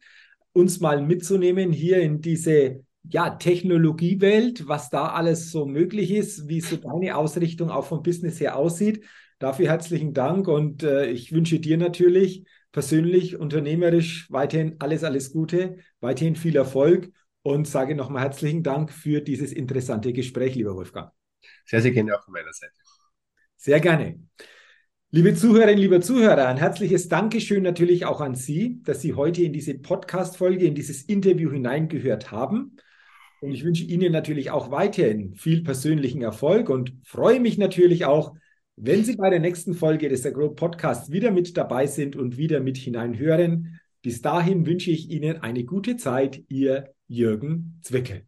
uns 0.53 0.81
mal 0.81 1.01
mitzunehmen 1.01 1.73
hier 1.73 2.01
in 2.01 2.21
diese 2.21 2.85
ja, 3.09 3.31
Technologiewelt, 3.31 4.69
was 4.69 4.91
da 4.91 5.07
alles 5.09 5.51
so 5.51 5.67
möglich 5.67 6.13
ist, 6.13 6.49
wie 6.49 6.61
so 6.61 6.77
deine 6.77 7.17
Ausrichtung 7.17 7.71
auch 7.71 7.87
vom 7.87 8.03
Business 8.03 8.39
her 8.39 8.57
aussieht. 8.57 9.05
Dafür 9.39 9.69
herzlichen 9.69 10.13
Dank 10.13 10.47
und 10.47 10.83
äh, 10.85 11.07
ich 11.11 11.33
wünsche 11.33 11.59
dir 11.59 11.79
natürlich 11.79 12.45
persönlich, 12.71 13.37
unternehmerisch 13.39 14.31
weiterhin 14.31 14.77
alles, 14.79 15.05
alles 15.05 15.33
Gute, 15.33 15.79
weiterhin 16.01 16.37
viel 16.37 16.55
Erfolg 16.57 17.11
und 17.43 17.67
sage 17.67 17.95
nochmal 17.95 18.23
herzlichen 18.23 18.63
Dank 18.63 18.93
für 18.93 19.21
dieses 19.21 19.53
interessante 19.53 20.13
Gespräch, 20.13 20.55
lieber 20.55 20.75
Wolfgang. 20.75 21.11
Sehr, 21.67 21.83
sehr 21.83 21.91
gerne 21.91 22.17
auch 22.17 22.25
von 22.25 22.33
meiner 22.33 22.53
Seite. 22.53 22.73
Sehr 23.57 23.81
gerne. 23.81 24.19
Liebe 25.11 25.35
Zuhörerinnen, 25.35 25.79
lieber 25.79 26.01
Zuhörer, 26.01 26.49
ein 26.49 26.57
herzliches 26.57 27.09
Dankeschön 27.09 27.63
natürlich 27.63 28.07
auch 28.07 28.21
an 28.21 28.35
Sie, 28.35 28.81
dass 28.83 29.03
Sie 29.03 29.13
heute 29.13 29.43
in 29.43 29.53
diese 29.53 29.75
Podcast-Folge, 29.75 30.65
in 30.65 30.75
dieses 30.75 31.03
Interview 31.03 31.51
hineingehört 31.51 32.31
haben. 32.31 32.77
Und 33.43 33.53
ich 33.53 33.63
wünsche 33.63 33.85
Ihnen 33.85 34.11
natürlich 34.11 34.51
auch 34.51 34.71
weiterhin 34.71 35.35
viel 35.35 35.63
persönlichen 35.63 36.23
Erfolg 36.23 36.71
und 36.71 36.95
freue 37.05 37.41
mich 37.41 37.59
natürlich 37.59 38.07
auch, 38.07 38.35
wenn 38.77 39.05
Sie 39.05 39.17
bei 39.17 39.29
der 39.29 39.41
nächsten 39.41 39.75
Folge 39.75 40.09
des 40.09 40.25
Agro 40.25 40.49
Podcasts 40.51 41.11
wieder 41.11 41.31
mit 41.31 41.57
dabei 41.59 41.87
sind 41.87 42.17
und 42.17 42.39
wieder 42.39 42.61
mit 42.61 42.79
hineinhören. 42.79 43.81
Bis 44.01 44.23
dahin 44.23 44.65
wünsche 44.65 44.91
ich 44.91 45.11
Ihnen 45.11 45.43
eine 45.43 45.65
gute 45.65 45.97
Zeit, 45.97 46.43
Ihr 46.49 46.95
Jürgen 47.13 47.79
Zwickel. 47.83 48.27